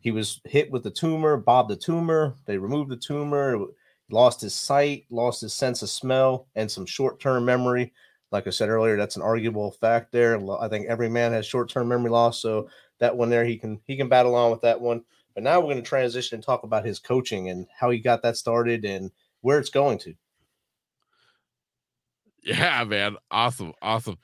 he 0.00 0.10
was 0.10 0.40
hit 0.44 0.70
with 0.70 0.82
the 0.82 0.90
tumor, 0.90 1.36
Bob 1.36 1.68
the 1.68 1.76
tumor. 1.76 2.34
They 2.46 2.58
removed 2.58 2.90
the 2.90 2.96
tumor 2.96 3.66
lost 4.10 4.40
his 4.40 4.54
sight, 4.54 5.06
lost 5.10 5.40
his 5.40 5.54
sense 5.54 5.82
of 5.82 5.88
smell, 5.88 6.48
and 6.54 6.70
some 6.70 6.86
short 6.86 7.20
term 7.20 7.44
memory. 7.44 7.92
Like 8.32 8.46
I 8.46 8.50
said 8.50 8.68
earlier, 8.68 8.96
that's 8.96 9.16
an 9.16 9.22
arguable 9.22 9.72
fact 9.72 10.12
there. 10.12 10.38
I 10.60 10.68
think 10.68 10.86
every 10.86 11.08
man 11.08 11.32
has 11.32 11.46
short 11.46 11.68
term 11.68 11.88
memory 11.88 12.10
loss, 12.10 12.40
so 12.40 12.68
that 12.98 13.16
one 13.16 13.30
there 13.30 13.44
he 13.44 13.56
can 13.56 13.80
he 13.86 13.96
can 13.96 14.08
battle 14.08 14.34
on 14.34 14.50
with 14.50 14.60
that 14.60 14.80
one. 14.80 15.04
But 15.34 15.44
now 15.44 15.58
we're 15.58 15.72
going 15.72 15.76
to 15.76 15.82
transition 15.82 16.36
and 16.36 16.44
talk 16.44 16.64
about 16.64 16.84
his 16.84 16.98
coaching 16.98 17.48
and 17.48 17.66
how 17.78 17.90
he 17.90 17.98
got 17.98 18.22
that 18.22 18.36
started 18.36 18.84
and 18.84 19.10
where 19.40 19.58
it's 19.58 19.70
going 19.70 19.98
to. 20.00 20.14
Yeah, 22.42 22.84
man. 22.84 23.16
Awesome. 23.30 23.72
Awesome. 23.82 24.16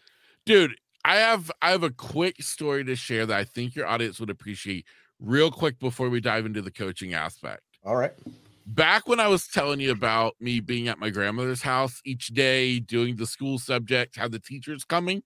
Dude, 0.45 0.77
I 1.05 1.17
have 1.17 1.51
I 1.63 1.71
have 1.71 1.83
a 1.83 1.91
quick 1.91 2.43
story 2.43 2.85
to 2.85 2.97
share 2.97 3.27
that 3.27 3.37
I 3.37 3.45
think 3.45 3.75
your 3.75 3.87
audience 3.87 4.19
would 4.21 4.31
appreciate 4.31 4.87
real 5.21 5.51
quick 5.51 5.79
before 5.79 6.09
we 6.09 6.21
dive 6.21 6.47
into 6.47 6.63
the 6.63 6.71
coaching 6.71 7.15
aspect. 7.15 7.63
All 7.85 7.97
right 7.97 8.13
back 8.67 9.09
when 9.09 9.21
I 9.21 9.29
was 9.29 9.47
telling 9.47 9.81
you 9.81 9.93
about 9.93 10.35
me 10.41 10.61
being 10.61 10.89
at 10.89 10.99
my 10.99 11.11
grandmother's 11.11 11.63
house 11.63 12.01
each 12.05 12.29
day 12.29 12.81
doing 12.81 13.17
the 13.17 13.27
school 13.27 13.59
subject, 13.59 14.17
how 14.17 14.29
the 14.29 14.41
teacher's 14.41 14.85
coming. 14.85 15.23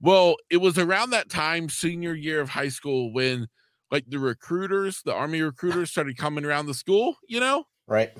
Well, 0.00 0.36
it 0.50 0.58
was 0.58 0.78
around 0.78 1.10
that 1.10 1.28
time, 1.28 1.68
senior 1.68 2.14
year 2.14 2.40
of 2.40 2.50
high 2.50 2.68
school, 2.68 3.12
when 3.12 3.48
like 3.90 4.04
the 4.08 4.18
recruiters, 4.18 5.02
the 5.04 5.14
army 5.14 5.42
recruiters 5.42 5.90
started 5.90 6.16
coming 6.16 6.44
around 6.44 6.66
the 6.66 6.74
school, 6.74 7.16
you 7.28 7.40
know? 7.40 7.64
Right. 7.86 8.12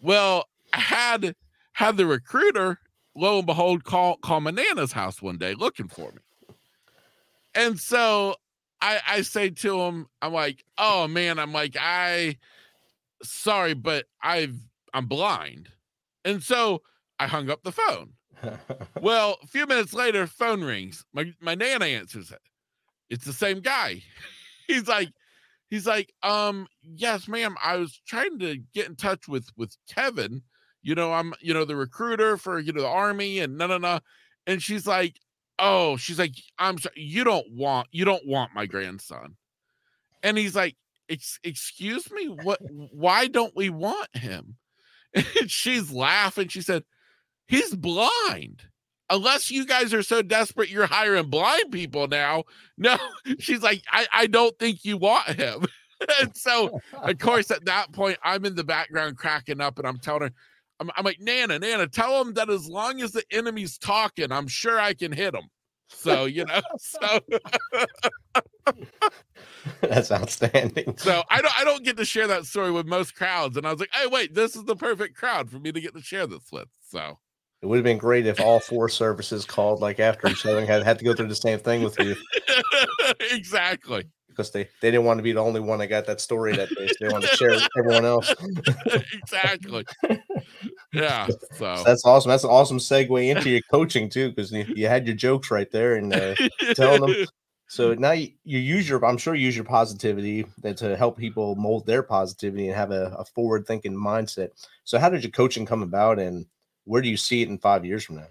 Well, 0.00 0.44
I 0.72 0.80
had 0.80 1.34
had 1.72 1.96
the 1.96 2.06
recruiter, 2.06 2.78
lo 3.14 3.38
and 3.38 3.46
behold, 3.46 3.84
call 3.84 4.16
call 4.18 4.40
my 4.40 4.50
nana's 4.50 4.92
house 4.92 5.20
one 5.20 5.38
day 5.38 5.54
looking 5.54 5.88
for 5.88 6.12
me. 6.12 6.54
And 7.54 7.78
so 7.78 8.36
I 8.80 9.00
I 9.06 9.22
say 9.22 9.50
to 9.50 9.80
him, 9.80 10.06
I'm 10.20 10.32
like, 10.32 10.64
oh 10.78 11.08
man, 11.08 11.38
I'm 11.38 11.52
like, 11.52 11.76
I 11.78 12.38
sorry, 13.22 13.74
but 13.74 14.06
I've 14.22 14.56
I'm 14.94 15.06
blind. 15.06 15.68
And 16.24 16.42
so 16.42 16.82
I 17.18 17.26
hung 17.26 17.50
up 17.50 17.62
the 17.62 17.72
phone. 17.72 18.12
well, 19.00 19.38
a 19.42 19.46
few 19.46 19.66
minutes 19.66 19.94
later, 19.94 20.26
phone 20.26 20.62
rings. 20.62 21.04
My 21.12 21.32
my 21.40 21.54
nana 21.54 21.86
answers 21.86 22.30
it. 22.30 22.40
It's 23.10 23.24
the 23.24 23.32
same 23.32 23.60
guy. 23.60 24.02
he's 24.66 24.88
like, 24.88 25.10
he's 25.70 25.86
like, 25.86 26.12
um, 26.22 26.66
yes, 26.82 27.28
ma'am. 27.28 27.56
I 27.62 27.76
was 27.76 28.00
trying 28.06 28.38
to 28.40 28.58
get 28.74 28.88
in 28.88 28.96
touch 28.96 29.28
with 29.28 29.48
with 29.56 29.76
Kevin. 29.88 30.42
You 30.82 30.94
know, 30.94 31.12
I'm, 31.12 31.32
you 31.40 31.54
know, 31.54 31.64
the 31.64 31.76
recruiter 31.76 32.36
for 32.36 32.58
you 32.58 32.72
know 32.72 32.82
the 32.82 32.88
army 32.88 33.38
and 33.40 33.56
no 33.56 33.66
no 33.66 33.78
no. 33.78 34.00
And 34.46 34.62
she's 34.62 34.86
like, 34.86 35.20
oh, 35.58 35.96
she's 35.96 36.18
like, 36.18 36.34
I'm 36.58 36.78
sorry, 36.78 36.94
you 36.96 37.24
don't 37.24 37.46
want 37.52 37.88
you 37.92 38.04
don't 38.04 38.26
want 38.26 38.52
my 38.54 38.66
grandson. 38.66 39.36
And 40.22 40.38
he's 40.38 40.54
like, 40.54 40.76
Ex- 41.12 41.40
excuse 41.44 42.10
me 42.10 42.26
what 42.26 42.58
why 42.90 43.26
don't 43.26 43.54
we 43.54 43.68
want 43.68 44.08
him 44.16 44.56
and 45.14 45.50
she's 45.50 45.92
laughing 45.92 46.48
she 46.48 46.62
said 46.62 46.84
he's 47.46 47.74
blind 47.74 48.62
unless 49.10 49.50
you 49.50 49.66
guys 49.66 49.92
are 49.92 50.02
so 50.02 50.22
desperate 50.22 50.70
you're 50.70 50.86
hiring 50.86 51.28
blind 51.28 51.70
people 51.70 52.06
now 52.08 52.44
no 52.78 52.96
she's 53.38 53.62
like 53.62 53.82
i, 53.90 54.06
I 54.12 54.26
don't 54.26 54.58
think 54.58 54.86
you 54.86 54.96
want 54.96 55.26
him 55.26 55.66
and 56.20 56.34
so 56.34 56.80
of 56.94 57.18
course 57.18 57.50
at 57.50 57.66
that 57.66 57.92
point 57.92 58.16
i'm 58.22 58.46
in 58.46 58.54
the 58.54 58.64
background 58.64 59.18
cracking 59.18 59.60
up 59.60 59.78
and 59.78 59.86
i'm 59.86 59.98
telling 59.98 60.22
her 60.22 60.32
I'm, 60.82 60.90
I'm 60.96 61.04
like 61.04 61.20
nana 61.20 61.58
nana 61.58 61.86
tell 61.86 62.20
him 62.20 62.34
that 62.34 62.50
as 62.50 62.68
long 62.68 63.00
as 63.00 63.12
the 63.12 63.22
enemy's 63.30 63.78
talking 63.78 64.32
i'm 64.32 64.48
sure 64.48 64.78
i 64.78 64.94
can 64.94 65.12
hit 65.12 65.34
him 65.34 65.48
so 65.88 66.24
you 66.24 66.44
know 66.44 66.60
so 66.78 67.20
That's 69.80 70.10
outstanding. 70.10 70.94
So 71.02 71.22
I 71.30 71.42
don't 71.42 71.58
I 71.58 71.64
don't 71.64 71.84
get 71.84 71.96
to 71.96 72.04
share 72.04 72.26
that 72.28 72.46
story 72.46 72.70
with 72.70 72.86
most 72.86 73.14
crowds. 73.14 73.56
And 73.56 73.66
I 73.66 73.70
was 73.70 73.80
like, 73.80 73.92
hey, 73.92 74.06
wait, 74.06 74.34
this 74.34 74.56
is 74.56 74.64
the 74.64 74.76
perfect 74.76 75.16
crowd 75.16 75.50
for 75.50 75.58
me 75.58 75.72
to 75.72 75.80
get 75.80 75.94
to 75.94 76.02
share 76.02 76.26
this 76.26 76.50
with. 76.52 76.68
So 76.88 77.18
it 77.60 77.66
would 77.66 77.76
have 77.76 77.84
been 77.84 77.98
great 77.98 78.26
if 78.26 78.40
all 78.40 78.60
four 78.60 78.88
services 78.88 79.44
called 79.44 79.80
like 79.80 80.00
after 80.00 80.28
each 80.28 80.46
other 80.46 80.58
and 80.58 80.68
had, 80.68 80.82
had 80.82 80.98
to 80.98 81.04
go 81.04 81.14
through 81.14 81.28
the 81.28 81.34
same 81.34 81.58
thing 81.58 81.82
with 81.82 81.98
you. 81.98 82.16
exactly. 83.30 84.04
Because 84.28 84.50
they, 84.50 84.68
they 84.80 84.90
didn't 84.90 85.04
want 85.04 85.18
to 85.18 85.22
be 85.22 85.32
the 85.32 85.40
only 85.40 85.60
one 85.60 85.78
that 85.80 85.88
got 85.88 86.06
that 86.06 86.20
story 86.20 86.56
that 86.56 86.68
day. 86.70 86.88
So 86.88 86.94
they 87.00 87.08
wanted 87.08 87.30
to 87.30 87.36
share 87.36 87.50
with 87.50 87.68
everyone 87.78 88.04
else. 88.04 88.34
exactly. 89.12 89.84
Yeah. 90.92 91.26
So. 91.26 91.38
so. 91.54 91.82
that's 91.84 92.04
awesome. 92.04 92.28
That's 92.30 92.44
an 92.44 92.50
awesome 92.50 92.78
segue 92.78 93.28
into 93.34 93.50
your 93.50 93.62
coaching 93.70 94.08
too, 94.08 94.30
because 94.30 94.52
you, 94.52 94.64
you, 94.74 94.88
had 94.88 95.06
your 95.06 95.16
jokes 95.16 95.50
right 95.50 95.70
there 95.70 95.96
and 95.96 96.12
uh, 96.12 96.34
telling 96.74 97.00
them 97.00 97.26
so 97.72 97.94
now 97.94 98.12
you, 98.12 98.28
you, 98.44 98.58
use 98.58 98.86
your, 98.86 99.02
I'm 99.02 99.16
sure, 99.16 99.34
you 99.34 99.46
use 99.46 99.56
your 99.56 99.64
positivity 99.64 100.44
to 100.76 100.94
help 100.94 101.16
people 101.16 101.54
mold 101.54 101.86
their 101.86 102.02
positivity 102.02 102.66
and 102.66 102.76
have 102.76 102.90
a, 102.90 103.16
a 103.18 103.24
forward 103.24 103.66
thinking 103.66 103.94
mindset. 103.94 104.50
So, 104.84 104.98
how 104.98 105.08
did 105.08 105.22
your 105.22 105.30
coaching 105.30 105.64
come 105.64 105.82
about, 105.82 106.18
and 106.18 106.44
where 106.84 107.00
do 107.00 107.08
you 107.08 107.16
see 107.16 107.40
it 107.40 107.48
in 107.48 107.56
five 107.56 107.86
years 107.86 108.04
from 108.04 108.16
now? 108.16 108.26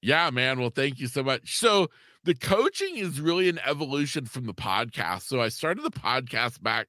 Yeah, 0.00 0.30
man. 0.30 0.58
Well, 0.58 0.70
thank 0.70 0.98
you 0.98 1.06
so 1.06 1.22
much. 1.22 1.56
So 1.58 1.90
the 2.24 2.34
coaching 2.34 2.96
is 2.96 3.20
really 3.20 3.48
an 3.48 3.60
evolution 3.64 4.26
from 4.26 4.46
the 4.46 4.54
podcast. 4.54 5.22
So 5.22 5.40
I 5.40 5.48
started 5.48 5.84
the 5.84 5.90
podcast 5.92 6.60
back 6.60 6.88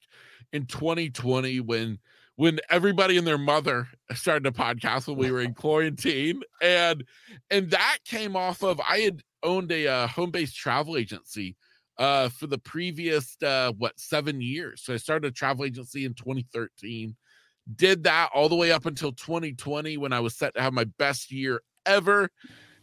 in 0.51 0.65
2020 0.65 1.59
when 1.59 1.99
when 2.43 2.59
everybody 2.69 3.15
and 3.15 3.25
their 3.25 3.37
mother 3.37 3.87
started 4.13 4.45
a 4.45 4.51
podcast 4.51 5.07
when 5.07 5.15
we 5.15 5.31
were 5.31 5.39
in 5.39 5.53
quarantine 5.65 6.41
and 6.61 7.05
and 7.49 7.69
that 7.69 7.99
came 8.03 8.35
off 8.35 8.61
of 8.63 8.81
i 8.81 8.97
had 8.97 9.21
owned 9.43 9.71
a 9.71 9.87
uh, 9.87 10.07
home-based 10.07 10.53
travel 10.53 10.97
agency 10.97 11.55
uh 11.99 12.27
for 12.27 12.47
the 12.47 12.57
previous 12.57 13.37
uh 13.43 13.71
what 13.77 13.97
seven 13.97 14.41
years. 14.41 14.81
So 14.83 14.93
i 14.93 14.97
started 14.97 15.29
a 15.29 15.31
travel 15.31 15.63
agency 15.63 16.03
in 16.03 16.15
2013 16.15 17.15
did 17.77 18.03
that 18.03 18.29
all 18.33 18.49
the 18.49 18.57
way 18.57 18.73
up 18.73 18.85
until 18.87 19.13
2020 19.13 19.95
when 19.95 20.11
i 20.11 20.19
was 20.19 20.35
set 20.35 20.53
to 20.55 20.61
have 20.61 20.73
my 20.73 20.83
best 20.97 21.31
year 21.31 21.61
ever 21.85 22.29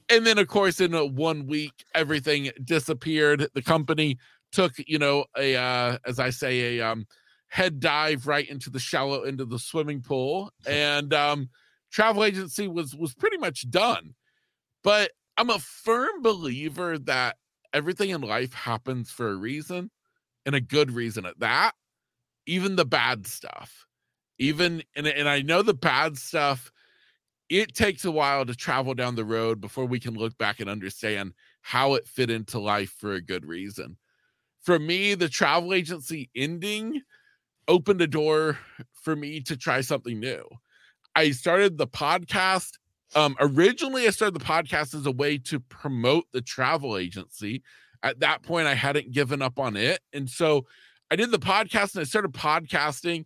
and 0.08 0.26
then 0.26 0.38
of 0.38 0.48
course 0.48 0.80
in 0.80 0.94
a 0.94 1.04
one 1.04 1.46
week 1.46 1.84
everything 1.94 2.50
disappeared. 2.64 3.46
The 3.52 3.62
company 3.62 4.16
took 4.52 4.72
you 4.86 4.98
know 4.98 5.26
a 5.36 5.54
uh 5.54 5.98
as 6.06 6.18
i 6.18 6.30
say 6.30 6.78
a 6.78 6.90
um 6.90 7.06
head 7.50 7.80
dive 7.80 8.26
right 8.26 8.48
into 8.48 8.70
the 8.70 8.78
shallow 8.78 9.22
end 9.22 9.40
of 9.40 9.50
the 9.50 9.58
swimming 9.58 10.00
pool 10.00 10.52
and 10.66 11.12
um 11.12 11.50
travel 11.92 12.24
agency 12.24 12.68
was 12.68 12.94
was 12.94 13.14
pretty 13.14 13.36
much 13.36 13.68
done. 13.70 14.14
But 14.82 15.10
i'm 15.36 15.50
a 15.50 15.58
firm 15.58 16.22
believer 16.22 16.98
that 16.98 17.36
everything 17.72 18.10
in 18.10 18.20
life 18.20 18.52
happens 18.52 19.10
for 19.10 19.28
a 19.28 19.36
reason 19.36 19.90
and 20.46 20.54
a 20.54 20.60
good 20.60 20.90
reason 20.90 21.26
at 21.26 21.38
that 21.40 21.74
even 22.46 22.76
the 22.76 22.84
bad 22.84 23.26
stuff. 23.26 23.86
Even 24.38 24.82
and, 24.96 25.06
and 25.06 25.28
i 25.28 25.42
know 25.42 25.62
the 25.62 25.74
bad 25.74 26.16
stuff 26.16 26.72
it 27.50 27.74
takes 27.74 28.04
a 28.04 28.12
while 28.12 28.46
to 28.46 28.54
travel 28.54 28.94
down 28.94 29.16
the 29.16 29.24
road 29.24 29.60
before 29.60 29.84
we 29.84 29.98
can 29.98 30.14
look 30.14 30.38
back 30.38 30.60
and 30.60 30.70
understand 30.70 31.34
how 31.62 31.94
it 31.94 32.06
fit 32.06 32.30
into 32.30 32.60
life 32.60 32.94
for 32.96 33.14
a 33.14 33.20
good 33.20 33.44
reason. 33.44 33.96
For 34.62 34.78
me 34.78 35.14
the 35.14 35.28
travel 35.28 35.74
agency 35.74 36.30
ending 36.36 37.02
opened 37.70 38.00
a 38.00 38.06
door 38.06 38.58
for 38.92 39.14
me 39.14 39.40
to 39.40 39.56
try 39.56 39.80
something 39.80 40.18
new. 40.18 40.44
I 41.14 41.30
started 41.30 41.78
the 41.78 41.86
podcast. 41.86 42.72
Um, 43.14 43.36
originally, 43.38 44.06
I 44.08 44.10
started 44.10 44.38
the 44.38 44.44
podcast 44.44 44.92
as 44.94 45.06
a 45.06 45.12
way 45.12 45.38
to 45.38 45.60
promote 45.60 46.24
the 46.32 46.42
travel 46.42 46.98
agency. 46.98 47.62
At 48.02 48.20
that 48.20 48.42
point, 48.42 48.66
I 48.66 48.74
hadn't 48.74 49.12
given 49.12 49.40
up 49.40 49.58
on 49.60 49.76
it. 49.76 50.00
And 50.12 50.28
so 50.28 50.66
I 51.12 51.16
did 51.16 51.30
the 51.30 51.38
podcast 51.38 51.94
and 51.94 52.00
I 52.00 52.04
started 52.04 52.32
podcasting 52.32 53.24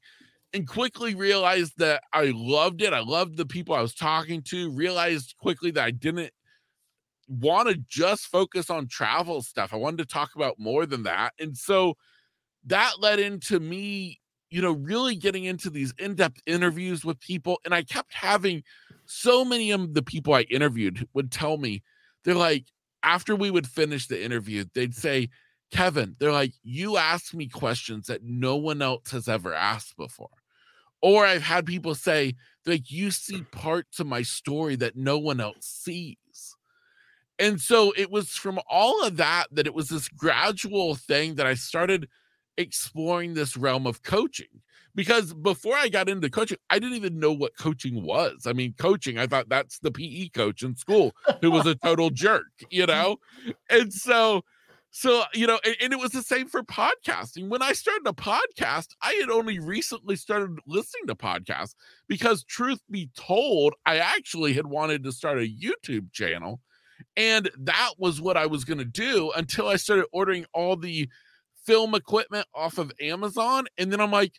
and 0.52 0.68
quickly 0.68 1.14
realized 1.14 1.78
that 1.78 2.02
I 2.12 2.32
loved 2.34 2.82
it. 2.82 2.92
I 2.92 3.00
loved 3.00 3.38
the 3.38 3.46
people 3.46 3.74
I 3.74 3.80
was 3.80 3.94
talking 3.94 4.42
to, 4.42 4.70
realized 4.70 5.36
quickly 5.38 5.70
that 5.72 5.84
I 5.84 5.90
didn't 5.90 6.32
want 7.28 7.68
to 7.70 7.76
just 7.88 8.26
focus 8.26 8.68
on 8.68 8.88
travel 8.88 9.40
stuff. 9.40 9.72
I 9.72 9.76
wanted 9.76 9.98
to 9.98 10.06
talk 10.06 10.34
about 10.36 10.58
more 10.58 10.84
than 10.84 11.04
that. 11.04 11.32
And 11.38 11.56
so 11.56 11.94
that 12.66 13.00
led 13.00 13.18
into 13.18 13.58
me 13.58 14.20
you 14.54 14.62
know, 14.62 14.70
really 14.70 15.16
getting 15.16 15.46
into 15.46 15.68
these 15.68 15.92
in 15.98 16.14
depth 16.14 16.40
interviews 16.46 17.04
with 17.04 17.18
people. 17.18 17.58
And 17.64 17.74
I 17.74 17.82
kept 17.82 18.14
having 18.14 18.62
so 19.04 19.44
many 19.44 19.72
of 19.72 19.94
the 19.94 20.02
people 20.02 20.32
I 20.32 20.42
interviewed 20.42 21.08
would 21.12 21.32
tell 21.32 21.56
me, 21.56 21.82
they're 22.22 22.36
like, 22.36 22.66
after 23.02 23.34
we 23.34 23.50
would 23.50 23.66
finish 23.66 24.06
the 24.06 24.22
interview, 24.22 24.64
they'd 24.72 24.94
say, 24.94 25.30
Kevin, 25.72 26.14
they're 26.20 26.30
like, 26.30 26.52
you 26.62 26.96
asked 26.96 27.34
me 27.34 27.48
questions 27.48 28.06
that 28.06 28.22
no 28.22 28.54
one 28.54 28.80
else 28.80 29.10
has 29.10 29.26
ever 29.26 29.52
asked 29.52 29.96
before. 29.96 30.30
Or 31.02 31.26
I've 31.26 31.42
had 31.42 31.66
people 31.66 31.96
say, 31.96 32.36
like, 32.64 32.92
you 32.92 33.10
see 33.10 33.42
parts 33.50 33.98
of 33.98 34.06
my 34.06 34.22
story 34.22 34.76
that 34.76 34.94
no 34.94 35.18
one 35.18 35.40
else 35.40 35.66
sees. 35.66 36.16
And 37.40 37.60
so 37.60 37.92
it 37.96 38.08
was 38.08 38.30
from 38.30 38.60
all 38.70 39.04
of 39.04 39.16
that 39.16 39.46
that 39.50 39.66
it 39.66 39.74
was 39.74 39.88
this 39.88 40.06
gradual 40.06 40.94
thing 40.94 41.34
that 41.34 41.46
I 41.46 41.54
started 41.54 42.08
exploring 42.56 43.34
this 43.34 43.56
realm 43.56 43.86
of 43.86 44.02
coaching 44.02 44.62
because 44.94 45.34
before 45.34 45.74
I 45.74 45.88
got 45.88 46.08
into 46.08 46.30
coaching, 46.30 46.58
I 46.70 46.78
didn't 46.78 46.96
even 46.96 47.18
know 47.18 47.32
what 47.32 47.56
coaching 47.58 48.02
was. 48.02 48.46
I 48.46 48.52
mean, 48.52 48.74
coaching, 48.78 49.18
I 49.18 49.26
thought 49.26 49.48
that's 49.48 49.78
the 49.80 49.90
PE 49.90 50.28
coach 50.28 50.62
in 50.62 50.76
school 50.76 51.12
who 51.40 51.50
was 51.50 51.66
a 51.66 51.74
total 51.74 52.10
jerk, 52.10 52.46
you 52.70 52.86
know? 52.86 53.16
And 53.68 53.92
so, 53.92 54.42
so, 54.90 55.24
you 55.34 55.48
know, 55.48 55.58
and, 55.64 55.74
and, 55.80 55.92
it 55.92 55.98
was 55.98 56.12
the 56.12 56.22
same 56.22 56.46
for 56.46 56.62
podcasting. 56.62 57.48
When 57.48 57.62
I 57.62 57.72
started 57.72 58.06
a 58.06 58.12
podcast, 58.12 58.90
I 59.02 59.14
had 59.14 59.28
only 59.28 59.58
recently 59.58 60.14
started 60.14 60.56
listening 60.68 61.08
to 61.08 61.16
podcasts 61.16 61.74
because, 62.06 62.44
truth 62.44 62.78
be 62.88 63.10
told, 63.16 63.74
I 63.84 63.96
actually 63.96 64.52
had 64.52 64.68
wanted 64.68 65.02
to 65.02 65.10
start 65.10 65.38
a 65.38 65.52
YouTube 65.52 66.12
channel. 66.12 66.60
And 67.16 67.50
that 67.58 67.94
was 67.98 68.20
what 68.20 68.36
I 68.36 68.46
was 68.46 68.64
going 68.64 68.78
to 68.78 68.84
do 68.84 69.32
until 69.36 69.66
I 69.66 69.76
started 69.76 70.06
ordering 70.12 70.46
all 70.52 70.76
the 70.76 71.08
film 71.66 71.94
equipment 71.94 72.46
off 72.54 72.78
of 72.78 72.92
Amazon. 73.00 73.66
And 73.78 73.92
then 73.92 74.00
I'm 74.00 74.10
like, 74.10 74.32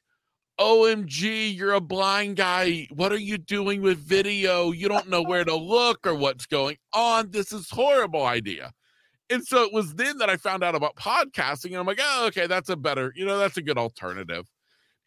OMG, 0.60 1.56
you're 1.56 1.74
a 1.74 1.82
blind 1.82 2.38
guy. 2.38 2.88
What 2.92 3.12
are 3.12 3.20
you 3.20 3.38
doing 3.38 3.82
with 3.82 3.98
video? 3.98 4.72
You 4.72 4.88
don't 4.88 5.10
know 5.10 5.22
where 5.22 5.44
to 5.44 5.56
look 5.56 6.08
or 6.08 6.16
what's 6.16 6.46
going 6.46 6.78
on. 6.94 7.32
This 7.32 7.52
is 7.52 7.70
horrible 7.70 8.26
idea. 8.26 8.72
And 9.30 9.46
so 9.46 9.64
it 9.64 9.74
was 9.74 9.96
then 9.96 10.20
that 10.20 10.30
I 10.30 10.38
found 10.38 10.64
out 10.64 10.76
about 10.76 10.96
podcasting, 10.96 11.72
and 11.72 11.78
I'm 11.78 11.86
like, 11.88 12.00
oh, 12.02 12.28
okay, 12.28 12.48
that's 12.48 12.70
a 12.70 12.76
better, 12.76 13.12
you 13.16 13.26
know, 13.26 13.40
that's 13.40 13.58
a 13.58 13.62
good 13.62 13.78
alternative. 13.78 14.46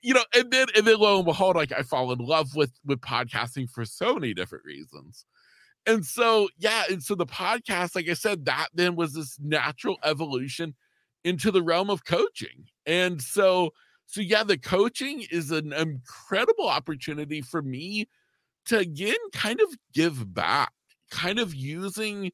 You 0.02 0.14
know, 0.14 0.24
and 0.35 0.50
then 0.50 0.66
and 0.76 0.87
then 0.87 0.98
lo 0.98 1.16
and 1.16 1.24
behold, 1.24 1.57
like 1.57 1.72
I 1.72 1.83
fall 1.83 2.12
in 2.12 2.18
love 2.18 2.54
with 2.54 2.72
with 2.85 3.00
podcasting 3.00 3.68
for 3.70 3.85
so 3.85 4.14
many 4.14 4.35
different 4.35 4.64
reasons. 4.64 5.24
And 5.87 6.04
so, 6.04 6.48
yeah, 6.59 6.85
and 6.90 7.02
so 7.02 7.14
the 7.14 7.26
podcast, 7.26 7.94
like 7.96 8.09
I 8.09 8.14
said, 8.14 8.44
that 8.44 8.68
then 8.74 8.94
was 8.94 9.14
this 9.14 9.38
natural 9.40 9.96
evolution 10.04 10.74
into 11.24 11.50
the 11.50 11.62
realm 11.62 11.90
of 11.90 12.04
coaching. 12.04 12.66
And 12.87 13.20
so, 13.20 13.70
so 14.07 14.20
yeah, 14.20 14.44
the 14.44 14.59
coaching 14.59 15.24
is 15.31 15.50
an 15.50 15.72
incredible 15.72 16.68
opportunity 16.68 17.40
for 17.40 17.62
me 17.62 18.09
to 18.66 18.78
again 18.78 19.16
kind 19.33 19.61
of 19.61 19.68
give 19.92 20.33
back, 20.35 20.72
kind 21.11 21.38
of 21.38 21.54
using 21.54 22.31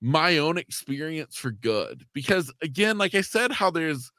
my 0.00 0.38
own 0.38 0.58
experience 0.58 1.36
for 1.36 1.50
good. 1.50 2.04
Because 2.12 2.52
again, 2.62 2.98
like 2.98 3.14
I 3.14 3.20
said, 3.20 3.52
how 3.52 3.70
there's, 3.70 4.10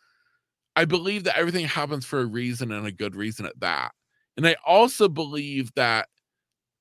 I 0.76 0.86
believe 0.86 1.24
that 1.26 1.38
everything 1.38 1.66
happens 1.66 2.06
for 2.06 2.20
a 2.20 2.26
reason 2.26 2.72
and 2.72 2.86
a 2.86 2.92
good 2.92 3.16
reason 3.16 3.46
at 3.46 3.60
that. 3.60 3.92
And 4.38 4.48
I 4.48 4.56
also 4.66 5.10
believe 5.10 5.74
that 5.76 6.08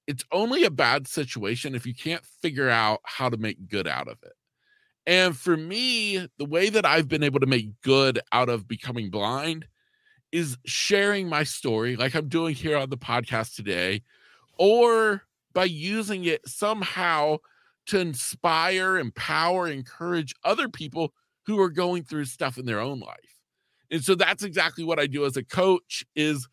it's 0.06 0.24
only 0.32 0.64
a 0.64 0.70
bad 0.70 1.06
situation 1.06 1.74
if 1.74 1.84
you 1.86 1.94
can't 1.94 2.24
figure 2.24 2.70
out 2.70 3.00
how 3.04 3.28
to 3.28 3.36
make 3.36 3.68
good 3.68 3.86
out 3.86 4.08
of 4.08 4.16
it. 4.22 4.32
And 5.08 5.34
for 5.34 5.56
me, 5.56 6.28
the 6.36 6.44
way 6.44 6.68
that 6.68 6.84
I've 6.84 7.08
been 7.08 7.22
able 7.22 7.40
to 7.40 7.46
make 7.46 7.80
good 7.80 8.20
out 8.30 8.50
of 8.50 8.68
becoming 8.68 9.08
blind 9.08 9.66
is 10.32 10.58
sharing 10.66 11.30
my 11.30 11.44
story, 11.44 11.96
like 11.96 12.14
I'm 12.14 12.28
doing 12.28 12.54
here 12.54 12.76
on 12.76 12.90
the 12.90 12.98
podcast 12.98 13.56
today, 13.56 14.02
or 14.58 15.22
by 15.54 15.64
using 15.64 16.26
it 16.26 16.46
somehow 16.46 17.38
to 17.86 17.98
inspire, 17.98 18.98
empower, 18.98 19.66
encourage 19.68 20.34
other 20.44 20.68
people 20.68 21.14
who 21.46 21.58
are 21.58 21.70
going 21.70 22.04
through 22.04 22.26
stuff 22.26 22.58
in 22.58 22.66
their 22.66 22.78
own 22.80 23.00
life. 23.00 23.40
And 23.90 24.04
so 24.04 24.14
that's 24.14 24.42
exactly 24.42 24.84
what 24.84 24.98
I 25.00 25.06
do 25.06 25.24
as 25.24 25.38
a 25.38 25.42
coach 25.42 26.04
is 26.14 26.46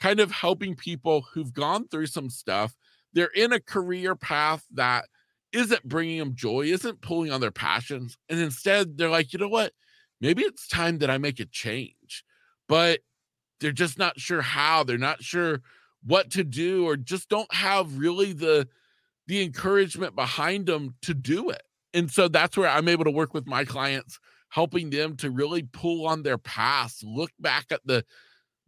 kind 0.00 0.20
of 0.20 0.30
helping 0.30 0.76
people 0.76 1.24
who've 1.32 1.54
gone 1.54 1.88
through 1.88 2.08
some 2.08 2.28
stuff. 2.28 2.76
They're 3.14 3.30
in 3.34 3.54
a 3.54 3.60
career 3.60 4.14
path 4.14 4.66
that 4.74 5.06
isn't 5.52 5.88
bringing 5.88 6.18
them 6.18 6.34
joy, 6.34 6.62
isn't 6.62 7.00
pulling 7.00 7.30
on 7.30 7.40
their 7.40 7.50
passions. 7.50 8.16
And 8.28 8.40
instead, 8.40 8.96
they're 8.96 9.10
like, 9.10 9.32
you 9.32 9.38
know 9.38 9.48
what? 9.48 9.72
Maybe 10.20 10.42
it's 10.42 10.68
time 10.68 10.98
that 10.98 11.10
I 11.10 11.18
make 11.18 11.40
a 11.40 11.44
change. 11.44 12.24
But 12.68 13.00
they're 13.60 13.72
just 13.72 13.98
not 13.98 14.18
sure 14.18 14.42
how. 14.42 14.84
They're 14.84 14.98
not 14.98 15.22
sure 15.22 15.60
what 16.04 16.30
to 16.32 16.44
do 16.44 16.86
or 16.86 16.96
just 16.96 17.28
don't 17.28 17.52
have 17.54 17.98
really 17.98 18.32
the 18.32 18.68
the 19.28 19.42
encouragement 19.42 20.16
behind 20.16 20.66
them 20.66 20.96
to 21.02 21.14
do 21.14 21.50
it. 21.50 21.62
And 21.94 22.10
so 22.10 22.26
that's 22.26 22.56
where 22.56 22.68
I'm 22.68 22.88
able 22.88 23.04
to 23.04 23.10
work 23.10 23.32
with 23.34 23.46
my 23.46 23.64
clients 23.64 24.18
helping 24.48 24.90
them 24.90 25.16
to 25.16 25.30
really 25.30 25.62
pull 25.62 26.06
on 26.06 26.22
their 26.22 26.36
past, 26.36 27.02
look 27.04 27.30
back 27.40 27.66
at 27.70 27.80
the 27.86 28.04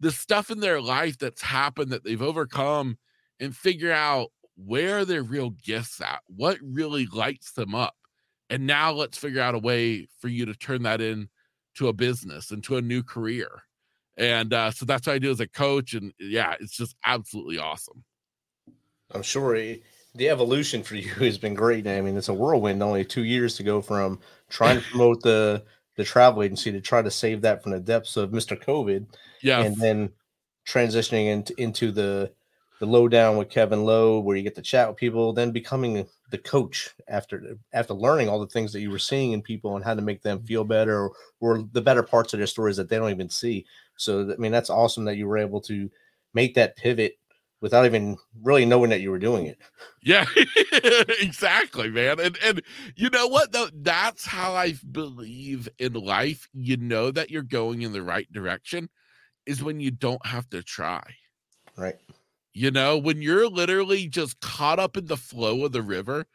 the 0.01 0.11
stuff 0.11 0.51
in 0.51 0.61
their 0.61 0.81
life 0.81 1.19
that's 1.19 1.43
happened 1.43 1.91
that 1.91 2.05
they've 2.05 2.23
overcome 2.23 2.99
and 3.41 3.55
figure 3.57 3.93
out 3.93 4.29
where 4.57 4.99
are 4.99 5.05
their 5.05 5.23
real 5.23 5.51
gifts 5.51 6.01
at? 6.01 6.21
What 6.27 6.59
really 6.63 7.07
lights 7.07 7.53
them 7.53 7.75
up? 7.75 7.95
And 8.51 8.67
now 8.67 8.93
let's 8.93 9.19
figure 9.19 9.41
out 9.41 9.55
a 9.55 9.59
way 9.59 10.09
for 10.21 10.29
you 10.29 10.47
to 10.47 10.55
turn 10.55 10.83
that 10.83 11.01
into 11.01 11.29
a 11.89 11.93
business, 11.93 12.51
into 12.51 12.77
a 12.77 12.83
new 12.83 13.03
career. 13.03 13.63
And 14.17 14.53
uh, 14.53 14.71
so 14.71 14.85
that's 14.85 15.07
what 15.07 15.15
I 15.15 15.19
do 15.19 15.31
as 15.31 15.41
a 15.41 15.49
coach. 15.49 15.95
And 15.95 16.13
yeah, 16.21 16.55
it's 16.61 16.77
just 16.77 16.95
absolutely 17.05 17.59
awesome. 17.59 18.05
I'm 19.11 19.23
sure 19.23 19.55
it, 19.55 19.83
the 20.15 20.29
evolution 20.31 20.83
for 20.83 20.95
you 20.97 21.09
has 21.09 21.39
been 21.39 21.55
great. 21.55 21.87
I 21.87 22.01
mean, 22.01 22.17
it's 22.17 22.29
a 22.29 22.35
whirlwind, 22.35 22.83
only 22.83 23.05
two 23.05 23.25
years 23.25 23.57
to 23.57 23.63
go 23.63 23.81
from 23.81 24.21
trying 24.49 24.81
to 24.81 24.85
promote 24.91 25.23
the 25.23 25.65
the 25.97 26.05
travel 26.05 26.43
agency 26.43 26.73
to 26.73 26.81
try 26.81 27.01
to 27.01 27.11
save 27.11 27.43
that 27.43 27.63
from 27.63 27.71
the 27.71 27.79
depths 27.79 28.17
of 28.17 28.31
Mr. 28.31 28.61
COVID. 28.61 29.07
Yeah. 29.43 29.63
And 29.63 29.77
then 29.77 30.11
transitioning 30.67 31.27
into, 31.27 31.55
into 31.61 31.93
the 31.93 32.33
the 32.81 32.87
Lowedown 32.87 33.39
with 33.39 33.51
Kevin 33.51 33.85
Lowe, 33.85 34.21
where 34.21 34.37
you 34.37 34.43
get 34.43 34.55
to 34.57 34.63
chat 34.63 34.89
with 34.89 34.97
people, 34.97 35.33
then 35.33 35.53
becoming 35.53 36.07
the 36.31 36.39
coach 36.39 36.91
after 37.09 37.57
after 37.73 37.95
learning 37.95 38.29
all 38.29 38.41
the 38.41 38.47
things 38.47 38.73
that 38.73 38.81
you 38.81 38.91
were 38.91 38.99
seeing 38.99 39.33
in 39.33 39.43
people 39.43 39.77
and 39.77 39.85
how 39.85 39.95
to 39.95 40.03
make 40.03 40.23
them 40.23 40.43
feel 40.43 40.65
better 40.65 41.05
or, 41.05 41.13
or 41.41 41.65
the 41.73 41.81
better 41.81 42.03
parts 42.03 42.33
of 42.33 42.39
their 42.39 42.47
stories 42.47 42.77
that 42.77 42.89
they 42.89 42.97
don't 42.97 43.11
even 43.11 43.29
see. 43.29 43.65
So 43.97 44.33
I 44.33 44.37
mean, 44.37 44.53
that's 44.53 44.71
awesome 44.71 45.05
that 45.05 45.17
you 45.17 45.29
were 45.29 45.39
able 45.39 45.61
to 45.63 45.91
make 46.33 46.55
that 46.55 46.77
pivot 46.77 47.19
without 47.61 47.87
even 47.87 48.17
really 48.43 48.67
knowing 48.67 48.91
that 48.91 49.01
you 49.01 49.11
were 49.11 49.19
doing 49.19 49.47
it. 49.47 49.59
Yeah, 50.03 50.27
exactly, 51.21 51.89
man. 51.89 52.21
And 52.21 52.37
and 52.45 52.63
you 52.97 53.09
know 53.11 53.29
what 53.29 53.53
though? 53.53 53.69
That's 53.73 54.27
how 54.27 54.55
I 54.55 54.75
believe 54.91 55.69
in 55.79 55.95
life. 55.95 56.49
You 56.53 56.77
know 56.77 57.11
that 57.11 57.31
you're 57.31 57.43
going 57.43 57.83
in 57.83 57.93
the 57.93 58.03
right 58.03 58.31
direction 58.33 58.89
is 59.47 59.63
when 59.63 59.81
you 59.81 59.91
don't 59.91 60.25
have 60.27 60.49
to 60.51 60.63
try. 60.63 61.03
Right. 61.77 61.97
You 62.55 62.71
know, 62.71 62.97
when 62.97 63.21
you're 63.21 63.49
literally 63.49 64.07
just 64.07 64.41
caught 64.41 64.79
up 64.79 64.97
in 64.97 65.07
the 65.07 65.17
flow 65.17 65.65
of 65.65 65.73
the 65.73 65.83
river 65.83 66.27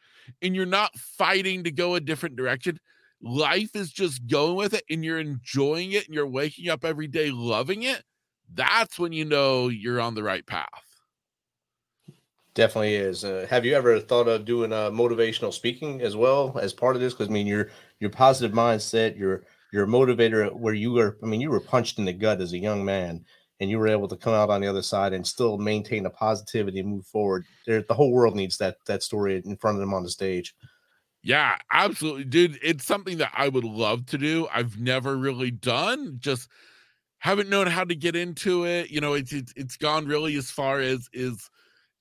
and 0.42 0.54
you're 0.54 0.66
not 0.66 0.94
fighting 0.94 1.64
to 1.64 1.70
go 1.70 1.94
a 1.94 2.00
different 2.00 2.36
direction, 2.36 2.78
life 3.22 3.74
is 3.74 3.90
just 3.90 4.26
going 4.26 4.54
with 4.54 4.74
it 4.74 4.84
and 4.90 5.02
you're 5.02 5.18
enjoying 5.18 5.92
it 5.92 6.04
and 6.04 6.14
you're 6.14 6.26
waking 6.26 6.68
up 6.68 6.84
every 6.84 7.06
day 7.06 7.30
loving 7.30 7.84
it. 7.84 8.04
That's 8.52 8.98
when 8.98 9.12
you 9.12 9.24
know 9.24 9.68
you're 9.68 10.00
on 10.00 10.14
the 10.14 10.22
right 10.22 10.46
path. 10.46 10.68
Definitely 12.52 12.96
is. 12.96 13.24
Uh, 13.24 13.46
have 13.48 13.64
you 13.64 13.74
ever 13.74 13.98
thought 13.98 14.28
of 14.28 14.44
doing 14.44 14.74
uh, 14.74 14.90
motivational 14.90 15.54
speaking 15.54 16.02
as 16.02 16.16
well 16.16 16.58
as 16.60 16.74
part 16.74 16.96
of 16.96 17.00
this? 17.00 17.14
Because 17.14 17.28
I 17.28 17.32
mean, 17.32 17.46
your 17.46 17.70
your 18.00 18.10
positive 18.10 18.54
mindset, 18.54 19.16
your 19.16 19.44
your 19.72 19.86
motivator, 19.86 20.52
where 20.52 20.74
you 20.74 20.92
were. 20.92 21.16
I 21.22 21.26
mean, 21.26 21.40
you 21.40 21.48
were 21.48 21.60
punched 21.60 21.98
in 21.98 22.04
the 22.04 22.12
gut 22.12 22.40
as 22.40 22.52
a 22.52 22.58
young 22.58 22.84
man, 22.84 23.24
and 23.60 23.68
you 23.68 23.78
were 23.78 23.88
able 23.88 24.08
to 24.08 24.16
come 24.16 24.32
out 24.32 24.50
on 24.50 24.62
the 24.62 24.66
other 24.66 24.82
side 24.82 25.12
and 25.12 25.26
still 25.26 25.58
maintain 25.58 26.06
a 26.06 26.10
positivity 26.10 26.80
and 26.80 26.88
move 26.88 27.06
forward. 27.06 27.44
There, 27.66 27.82
the 27.82 27.94
whole 27.94 28.10
world 28.10 28.34
needs 28.34 28.56
that 28.58 28.76
that 28.86 29.02
story 29.02 29.40
in 29.44 29.56
front 29.56 29.76
of 29.76 29.80
them 29.80 29.94
on 29.94 30.02
the 30.02 30.10
stage. 30.10 30.54
Yeah, 31.22 31.58
absolutely, 31.70 32.24
dude. 32.24 32.58
It's 32.62 32.86
something 32.86 33.18
that 33.18 33.32
I 33.34 33.48
would 33.48 33.64
love 33.64 34.06
to 34.06 34.18
do. 34.18 34.48
I've 34.52 34.80
never 34.80 35.16
really 35.16 35.50
done. 35.50 36.16
Just 36.18 36.48
haven't 37.18 37.50
known 37.50 37.66
how 37.66 37.84
to 37.84 37.94
get 37.94 38.16
into 38.16 38.64
it. 38.64 38.90
You 38.90 39.02
know, 39.02 39.12
it's 39.12 39.32
it's, 39.32 39.52
it's 39.54 39.76
gone 39.76 40.06
really 40.06 40.36
as 40.36 40.50
far 40.50 40.80
as 40.80 41.08
is 41.12 41.50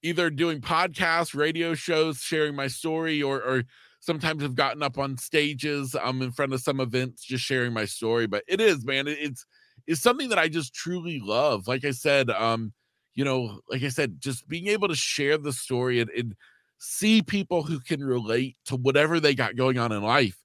either 0.02 0.30
doing 0.30 0.62
podcasts, 0.62 1.36
radio 1.36 1.74
shows, 1.74 2.20
sharing 2.20 2.56
my 2.56 2.68
story, 2.68 3.22
or 3.22 3.44
or 3.44 3.64
sometimes 4.00 4.42
I've 4.42 4.56
gotten 4.56 4.82
up 4.82 4.98
on 4.98 5.18
stages 5.18 5.94
um 6.02 6.22
in 6.22 6.32
front 6.32 6.54
of 6.54 6.62
some 6.62 6.80
events 6.80 7.26
just 7.26 7.44
sharing 7.44 7.74
my 7.74 7.84
story. 7.84 8.28
But 8.28 8.46
it 8.48 8.62
is, 8.62 8.86
man, 8.86 9.10
it, 9.10 9.18
it's 9.20 9.46
it's 9.90 10.02
something 10.02 10.30
that 10.30 10.40
I 10.40 10.48
just 10.48 10.74
truly 10.74 11.20
love. 11.20 11.68
Like 11.68 11.84
I 11.84 11.92
said, 11.92 12.30
um, 12.30 12.74
you 13.14 13.26
know, 13.26 13.60
like 13.70 13.84
I 13.84 13.90
said, 13.90 14.20
just 14.20 14.48
being 14.48 14.68
able 14.68 14.88
to 14.88 14.96
share 14.96 15.38
the 15.38 15.52
story 15.52 16.00
and, 16.00 16.10
and 16.12 16.36
see 16.78 17.22
people 17.22 17.64
who 17.64 17.80
can 17.80 18.02
relate 18.02 18.56
to 18.66 18.78
whatever 18.78 19.20
they 19.20 19.36
got 19.36 19.58
going 19.58 19.78
on 19.78 19.92
in 19.92 20.02
life. 20.02 20.38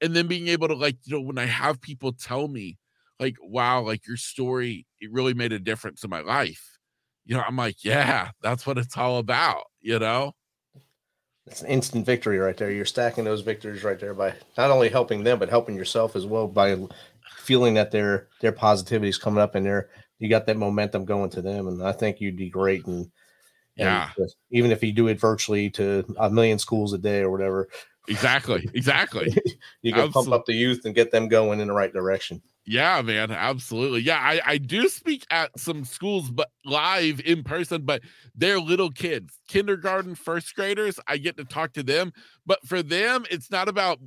And 0.00 0.14
then 0.14 0.28
being 0.28 0.48
able 0.48 0.68
to 0.68 0.74
like, 0.74 0.96
you 1.04 1.16
know, 1.16 1.22
when 1.22 1.38
I 1.38 1.46
have 1.46 1.80
people 1.80 2.12
tell 2.12 2.46
me, 2.46 2.78
like, 3.18 3.36
wow, 3.42 3.82
like 3.82 4.06
your 4.06 4.16
story, 4.16 4.86
it 5.00 5.10
really 5.12 5.34
made 5.34 5.52
a 5.52 5.58
difference 5.58 6.04
in 6.04 6.10
my 6.10 6.20
life 6.20 6.70
you 7.30 7.36
know, 7.36 7.44
I'm 7.46 7.56
like, 7.56 7.84
yeah, 7.84 8.30
that's 8.42 8.66
what 8.66 8.76
it's 8.76 8.96
all 8.96 9.18
about, 9.18 9.64
you 9.80 10.00
know? 10.00 10.32
It's 11.46 11.62
an 11.62 11.68
instant 11.68 12.04
victory 12.04 12.38
right 12.38 12.56
there. 12.56 12.72
You're 12.72 12.84
stacking 12.84 13.24
those 13.24 13.40
victories 13.40 13.84
right 13.84 13.98
there 13.98 14.14
by 14.14 14.34
not 14.58 14.70
only 14.70 14.88
helping 14.88 15.22
them, 15.22 15.38
but 15.38 15.48
helping 15.48 15.76
yourself 15.76 16.16
as 16.16 16.26
well 16.26 16.48
by 16.48 16.76
feeling 17.36 17.74
that 17.74 17.90
their 17.90 18.28
their 18.40 18.52
positivity 18.52 19.08
is 19.08 19.18
coming 19.18 19.42
up 19.42 19.54
and 19.54 19.64
they're 19.66 19.88
you 20.20 20.28
got 20.28 20.46
that 20.46 20.56
momentum 20.56 21.04
going 21.04 21.30
to 21.30 21.42
them. 21.42 21.66
And 21.66 21.82
I 21.82 21.92
think 21.92 22.20
you'd 22.20 22.36
be 22.36 22.50
great. 22.50 22.86
And, 22.86 23.10
yeah, 23.74 24.10
and 24.16 24.28
even 24.50 24.70
if 24.70 24.82
you 24.84 24.92
do 24.92 25.08
it 25.08 25.18
virtually 25.18 25.70
to 25.70 26.04
a 26.18 26.30
million 26.30 26.58
schools 26.58 26.92
a 26.92 26.98
day 26.98 27.20
or 27.20 27.30
whatever. 27.30 27.68
Exactly. 28.08 28.68
Exactly. 28.74 29.34
you 29.82 29.92
can 29.92 30.02
Absolutely. 30.04 30.12
pump 30.12 30.28
up 30.32 30.46
the 30.46 30.54
youth 30.54 30.84
and 30.84 30.94
get 30.94 31.10
them 31.10 31.28
going 31.28 31.60
in 31.60 31.68
the 31.68 31.74
right 31.74 31.92
direction. 31.92 32.42
Yeah, 32.66 33.00
man, 33.02 33.30
absolutely. 33.30 34.00
Yeah, 34.02 34.18
I, 34.18 34.40
I 34.44 34.58
do 34.58 34.88
speak 34.88 35.26
at 35.30 35.58
some 35.58 35.84
schools, 35.84 36.30
but 36.30 36.50
live 36.64 37.20
in 37.24 37.42
person, 37.42 37.82
but 37.82 38.02
they're 38.34 38.60
little 38.60 38.90
kids, 38.90 39.38
kindergarten, 39.48 40.14
first 40.14 40.54
graders. 40.54 41.00
I 41.08 41.16
get 41.16 41.36
to 41.38 41.44
talk 41.44 41.72
to 41.74 41.82
them, 41.82 42.12
but 42.46 42.64
for 42.66 42.82
them, 42.82 43.24
it's 43.30 43.50
not 43.50 43.68
about 43.68 43.98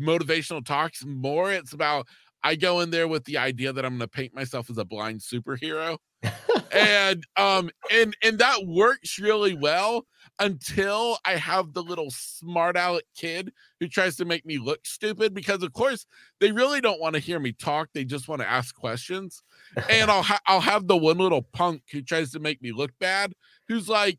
motivational 0.00 0.64
talks. 0.64 1.04
More, 1.04 1.52
it's 1.52 1.72
about 1.72 2.06
I 2.44 2.56
go 2.56 2.80
in 2.80 2.90
there 2.90 3.08
with 3.08 3.24
the 3.24 3.38
idea 3.38 3.72
that 3.72 3.84
I'm 3.84 3.92
going 3.92 4.00
to 4.00 4.08
paint 4.08 4.34
myself 4.34 4.70
as 4.70 4.78
a 4.78 4.84
blind 4.84 5.20
superhero, 5.20 5.98
and 6.72 7.24
um, 7.36 7.70
and 7.90 8.16
and 8.22 8.38
that 8.38 8.66
works 8.66 9.18
really 9.18 9.54
well 9.54 10.06
until 10.38 11.18
I 11.24 11.36
have 11.36 11.72
the 11.72 11.82
little 11.82 12.10
smart 12.10 12.76
aleck 12.76 13.04
kid 13.16 13.52
who 13.80 13.88
tries 13.88 14.16
to 14.16 14.24
make 14.24 14.46
me 14.46 14.58
look 14.58 14.84
stupid 14.84 15.34
because 15.34 15.62
of 15.62 15.72
course 15.72 16.06
they 16.40 16.52
really 16.52 16.80
don't 16.80 17.00
want 17.00 17.14
to 17.14 17.20
hear 17.20 17.38
me 17.38 17.52
talk 17.52 17.88
they 17.92 18.04
just 18.04 18.28
want 18.28 18.40
to 18.40 18.50
ask 18.50 18.74
questions 18.74 19.42
and 19.88 20.10
I'll 20.10 20.22
ha- 20.22 20.40
I'll 20.46 20.60
have 20.60 20.86
the 20.86 20.96
one 20.96 21.18
little 21.18 21.42
punk 21.42 21.82
who 21.92 22.02
tries 22.02 22.30
to 22.32 22.40
make 22.40 22.62
me 22.62 22.72
look 22.72 22.92
bad 22.98 23.34
who's 23.68 23.88
like 23.88 24.18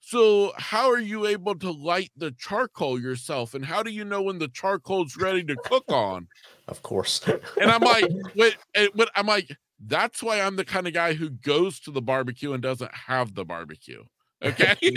so 0.00 0.52
how 0.56 0.90
are 0.90 0.98
you 0.98 1.26
able 1.26 1.54
to 1.56 1.70
light 1.70 2.10
the 2.16 2.32
charcoal 2.32 3.00
yourself 3.00 3.54
and 3.54 3.64
how 3.64 3.82
do 3.82 3.90
you 3.90 4.04
know 4.04 4.22
when 4.22 4.38
the 4.38 4.48
charcoal's 4.48 5.16
ready 5.16 5.44
to 5.44 5.56
cook 5.64 5.84
on 5.88 6.28
of 6.68 6.82
course 6.82 7.20
and 7.60 7.70
I'm 7.70 7.82
like 7.82 8.04
wait, 8.36 8.56
wait 8.74 9.08
I'm 9.14 9.26
like 9.26 9.56
that's 9.84 10.22
why 10.22 10.40
I'm 10.40 10.56
the 10.56 10.64
kind 10.64 10.86
of 10.86 10.94
guy 10.94 11.14
who 11.14 11.30
goes 11.30 11.80
to 11.80 11.90
the 11.90 12.02
barbecue 12.02 12.52
and 12.52 12.62
doesn't 12.62 12.94
have 12.94 13.34
the 13.34 13.44
barbecue 13.44 14.04
Okay. 14.44 14.74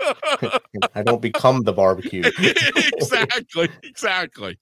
I 0.94 1.02
don't 1.02 1.22
become 1.22 1.62
the 1.62 1.72
barbecue. 1.72 2.22
exactly. 2.96 3.68
Exactly. 3.82 4.58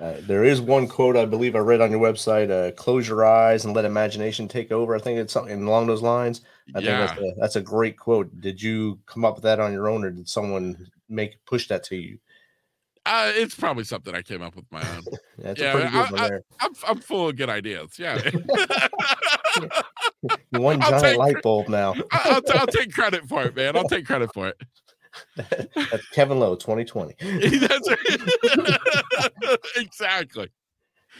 Uh, 0.00 0.14
there 0.22 0.44
is 0.44 0.60
one 0.60 0.88
quote 0.88 1.16
I 1.16 1.24
believe 1.24 1.54
I 1.54 1.60
read 1.60 1.80
on 1.80 1.92
your 1.92 2.00
website: 2.00 2.50
uh, 2.50 2.72
"Close 2.72 3.06
your 3.06 3.24
eyes 3.24 3.64
and 3.64 3.74
let 3.74 3.84
imagination 3.84 4.48
take 4.48 4.72
over." 4.72 4.94
I 4.94 4.98
think 4.98 5.18
it's 5.18 5.32
something 5.32 5.62
along 5.62 5.86
those 5.86 6.02
lines. 6.02 6.40
I 6.74 6.80
yeah. 6.80 7.06
think 7.06 7.20
that's 7.20 7.20
a, 7.20 7.40
that's 7.40 7.56
a 7.56 7.60
great 7.60 7.96
quote. 7.96 8.40
Did 8.40 8.60
you 8.60 8.98
come 9.06 9.24
up 9.24 9.36
with 9.36 9.44
that 9.44 9.60
on 9.60 9.72
your 9.72 9.88
own, 9.88 10.04
or 10.04 10.10
did 10.10 10.28
someone 10.28 10.90
make 11.08 11.44
push 11.46 11.68
that 11.68 11.84
to 11.84 11.96
you? 11.96 12.18
Uh, 13.06 13.30
it's 13.34 13.54
probably 13.54 13.84
something 13.84 14.14
I 14.14 14.22
came 14.22 14.40
up 14.40 14.56
with 14.56 14.64
my 14.70 14.80
own. 14.80 15.02
That's 15.38 15.60
yeah, 15.60 16.08
I, 16.16 16.26
I, 16.26 16.30
I'm, 16.60 16.72
I'm 16.88 16.98
full 17.00 17.28
of 17.28 17.36
good 17.36 17.50
ideas. 17.50 17.98
Yeah. 17.98 18.18
One 20.52 20.80
giant 20.80 21.02
take, 21.02 21.18
light 21.18 21.42
bulb 21.42 21.68
now. 21.68 21.94
I'll, 22.12 22.36
I'll, 22.36 22.42
I'll, 22.54 22.66
take 22.66 22.92
credit 22.92 23.28
for 23.28 23.42
it, 23.42 23.54
man. 23.54 23.76
I'll 23.76 23.88
take 23.88 24.06
credit 24.06 24.32
for 24.32 24.48
it. 24.48 24.56
That's 25.36 26.08
Kevin 26.10 26.40
Lowe, 26.40 26.56
2020. 26.56 27.14
That's 27.58 27.88
exactly. 29.76 30.48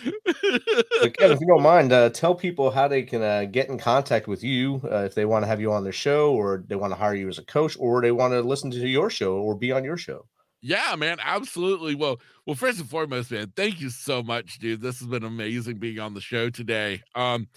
but 0.04 1.16
Kevin, 1.18 1.36
if 1.36 1.40
you 1.40 1.46
don't 1.46 1.62
mind, 1.62 1.92
uh, 1.92 2.10
tell 2.10 2.34
people 2.34 2.70
how 2.70 2.88
they 2.88 3.02
can 3.02 3.22
uh, 3.22 3.44
get 3.44 3.68
in 3.68 3.78
contact 3.78 4.26
with 4.26 4.42
you 4.42 4.80
uh, 4.90 5.04
if 5.04 5.14
they 5.14 5.26
want 5.26 5.42
to 5.42 5.46
have 5.46 5.60
you 5.60 5.70
on 5.72 5.84
their 5.84 5.92
show, 5.92 6.32
or 6.32 6.64
they 6.66 6.76
want 6.76 6.92
to 6.92 6.96
hire 6.96 7.14
you 7.14 7.28
as 7.28 7.38
a 7.38 7.44
coach, 7.44 7.76
or 7.78 8.00
they 8.00 8.10
want 8.10 8.32
to 8.32 8.40
listen 8.40 8.70
to 8.70 8.88
your 8.88 9.10
show 9.10 9.36
or 9.36 9.54
be 9.54 9.70
on 9.70 9.84
your 9.84 9.98
show. 9.98 10.26
Yeah, 10.66 10.96
man, 10.96 11.18
absolutely. 11.22 11.94
Well, 11.94 12.22
well, 12.46 12.56
first 12.56 12.80
and 12.80 12.88
foremost, 12.88 13.30
man, 13.30 13.52
thank 13.54 13.82
you 13.82 13.90
so 13.90 14.22
much, 14.22 14.58
dude. 14.58 14.80
This 14.80 14.98
has 14.98 15.08
been 15.08 15.22
amazing 15.22 15.76
being 15.76 15.98
on 15.98 16.14
the 16.14 16.22
show 16.22 16.48
today. 16.48 17.02
Um, 17.14 17.48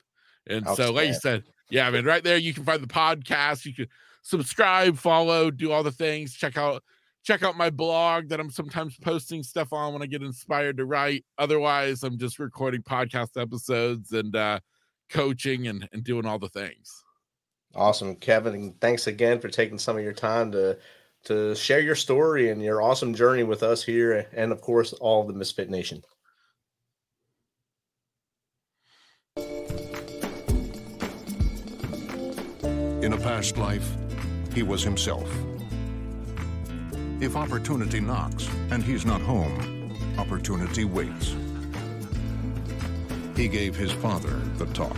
And 0.47 0.67
so, 0.69 0.91
like 0.91 1.07
you 1.07 1.13
said, 1.13 1.43
yeah, 1.69 1.87
I 1.87 1.91
mean, 1.91 2.05
right 2.05 2.23
there 2.23 2.37
you 2.37 2.53
can 2.53 2.63
find 2.63 2.81
the 2.81 2.87
podcast. 2.87 3.65
You 3.65 3.73
can 3.73 3.87
subscribe, 4.23 4.97
follow, 4.97 5.51
do 5.51 5.71
all 5.71 5.83
the 5.83 5.91
things. 5.91 6.33
Check 6.33 6.57
out 6.57 6.83
check 7.23 7.43
out 7.43 7.57
my 7.57 7.69
blog 7.69 8.29
that 8.29 8.39
I'm 8.39 8.49
sometimes 8.49 8.97
posting 8.97 9.43
stuff 9.43 9.73
on 9.73 9.93
when 9.93 10.01
I 10.01 10.05
get 10.05 10.23
inspired 10.23 10.77
to 10.77 10.85
write. 10.85 11.25
Otherwise, 11.37 12.03
I'm 12.03 12.17
just 12.17 12.39
recording 12.39 12.81
podcast 12.81 13.39
episodes 13.39 14.11
and 14.13 14.35
uh 14.35 14.59
coaching 15.09 15.67
and, 15.67 15.87
and 15.91 16.03
doing 16.03 16.25
all 16.25 16.39
the 16.39 16.49
things. 16.49 17.03
Awesome, 17.75 18.15
Kevin. 18.15 18.73
Thanks 18.81 19.07
again 19.07 19.39
for 19.39 19.49
taking 19.49 19.77
some 19.77 19.97
of 19.97 20.03
your 20.03 20.13
time 20.13 20.51
to 20.53 20.77
to 21.25 21.55
share 21.55 21.79
your 21.79 21.95
story 21.95 22.49
and 22.49 22.61
your 22.61 22.81
awesome 22.81 23.13
journey 23.13 23.43
with 23.43 23.63
us 23.63 23.83
here 23.83 24.27
and 24.33 24.51
of 24.51 24.61
course 24.61 24.93
all 24.93 25.21
of 25.21 25.27
the 25.27 25.33
Misfit 25.33 25.69
Nation. 25.69 26.01
In 33.01 33.13
a 33.13 33.17
past 33.17 33.57
life, 33.57 33.89
he 34.53 34.63
was 34.63 34.83
himself 34.83 35.31
If 37.21 37.35
opportunity 37.35 37.99
knocks 37.99 38.49
and 38.71 38.83
he's 38.83 39.05
not 39.05 39.21
home, 39.21 39.95
opportunity 40.17 40.85
waits. 40.85 41.35
He 43.35 43.47
gave 43.47 43.75
his 43.75 43.91
father 43.91 44.35
the 44.57 44.65
talk. 44.67 44.97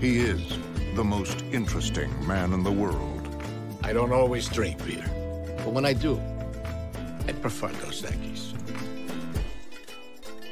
He 0.00 0.18
is 0.18 0.58
the 0.96 1.04
most 1.04 1.42
interesting 1.52 2.10
man 2.26 2.52
in 2.52 2.64
the 2.64 2.72
world. 2.72 3.09
I 3.82 3.92
don't 3.92 4.12
always 4.12 4.48
drink, 4.48 4.84
beer, 4.84 5.04
But 5.58 5.72
when 5.72 5.84
I 5.84 5.92
do, 5.92 6.20
I 7.26 7.32
prefer 7.32 7.68
Dos 7.68 8.02
Equis. 8.02 8.54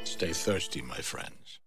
Stay 0.04 0.32
thirsty, 0.32 0.82
my 0.82 0.96
friends. 0.96 1.60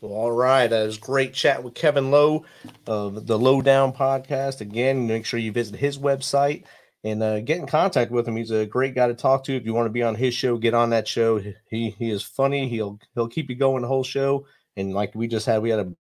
Well, 0.00 0.12
all 0.12 0.32
right. 0.32 0.68
That 0.68 0.86
was 0.86 0.96
great 0.96 1.34
chat 1.34 1.64
with 1.64 1.74
Kevin 1.74 2.10
Lowe 2.10 2.44
of 2.86 3.26
the 3.26 3.38
Lowedown 3.38 3.96
podcast. 3.96 4.60
Again, 4.60 5.08
make 5.08 5.26
sure 5.26 5.40
you 5.40 5.50
visit 5.50 5.74
his 5.74 5.98
website 5.98 6.64
and 7.02 7.22
uh, 7.22 7.40
get 7.40 7.58
in 7.58 7.66
contact 7.66 8.12
with 8.12 8.26
him. 8.26 8.36
He's 8.36 8.52
a 8.52 8.64
great 8.64 8.94
guy 8.94 9.08
to 9.08 9.14
talk 9.14 9.44
to. 9.44 9.56
If 9.56 9.64
you 9.64 9.74
want 9.74 9.86
to 9.86 9.92
be 9.92 10.04
on 10.04 10.14
his 10.14 10.34
show, 10.34 10.56
get 10.56 10.74
on 10.74 10.90
that 10.90 11.08
show. 11.08 11.38
He 11.68 11.90
he 11.90 12.10
is 12.10 12.22
funny. 12.22 12.68
He'll 12.68 12.98
he'll 13.14 13.28
keep 13.28 13.50
you 13.50 13.56
going 13.56 13.82
the 13.82 13.88
whole 13.88 14.04
show. 14.04 14.46
And 14.78 14.94
like 14.94 15.14
we 15.14 15.26
just 15.26 15.44
had, 15.44 15.60
we 15.60 15.70
had 15.70 15.80
a 15.80 15.92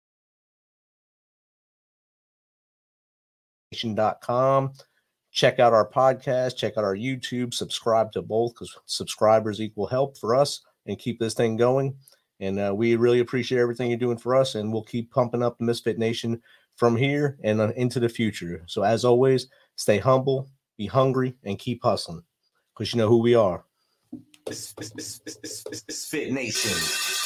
com. 4.22 4.72
Check 5.32 5.60
out 5.60 5.74
our 5.74 5.90
podcast, 5.90 6.56
check 6.56 6.78
out 6.78 6.84
our 6.84 6.96
YouTube, 6.96 7.54
subscribe 7.54 8.12
to 8.12 8.22
both 8.22 8.54
because 8.54 8.76
subscribers 8.86 9.60
equal 9.60 9.88
help 9.88 10.18
for 10.18 10.36
us 10.36 10.62
and 10.86 10.98
keep 10.98 11.20
this 11.20 11.34
thing 11.34 11.58
going. 11.58 11.96
And 12.40 12.60
uh, 12.60 12.74
we 12.76 12.96
really 12.96 13.20
appreciate 13.20 13.60
everything 13.60 13.90
you're 13.90 14.00
doing 14.00 14.18
for 14.18 14.36
us, 14.36 14.56
and 14.56 14.72
we'll 14.72 14.84
keep 14.84 15.12
pumping 15.12 15.44
up 15.44 15.58
the 15.58 15.66
Misfit 15.66 15.98
Nation 15.98 16.42
from 16.76 16.96
here 16.96 17.38
and 17.44 17.60
uh, 17.60 17.74
into 17.76 18.00
the 18.00 18.10
future. 18.10 18.64
So, 18.68 18.84
as 18.84 19.04
always, 19.04 19.48
stay 19.76 19.98
humble, 19.98 20.50
be 20.78 20.86
hungry, 20.86 21.36
and 21.44 21.58
keep 21.58 21.84
hustling 21.84 22.24
because 22.74 22.94
you 22.94 23.00
know 23.00 23.10
who 23.10 23.18
we 23.18 23.34
are. 23.34 23.66
Misfit 24.48 26.32
Nation. 26.32 27.17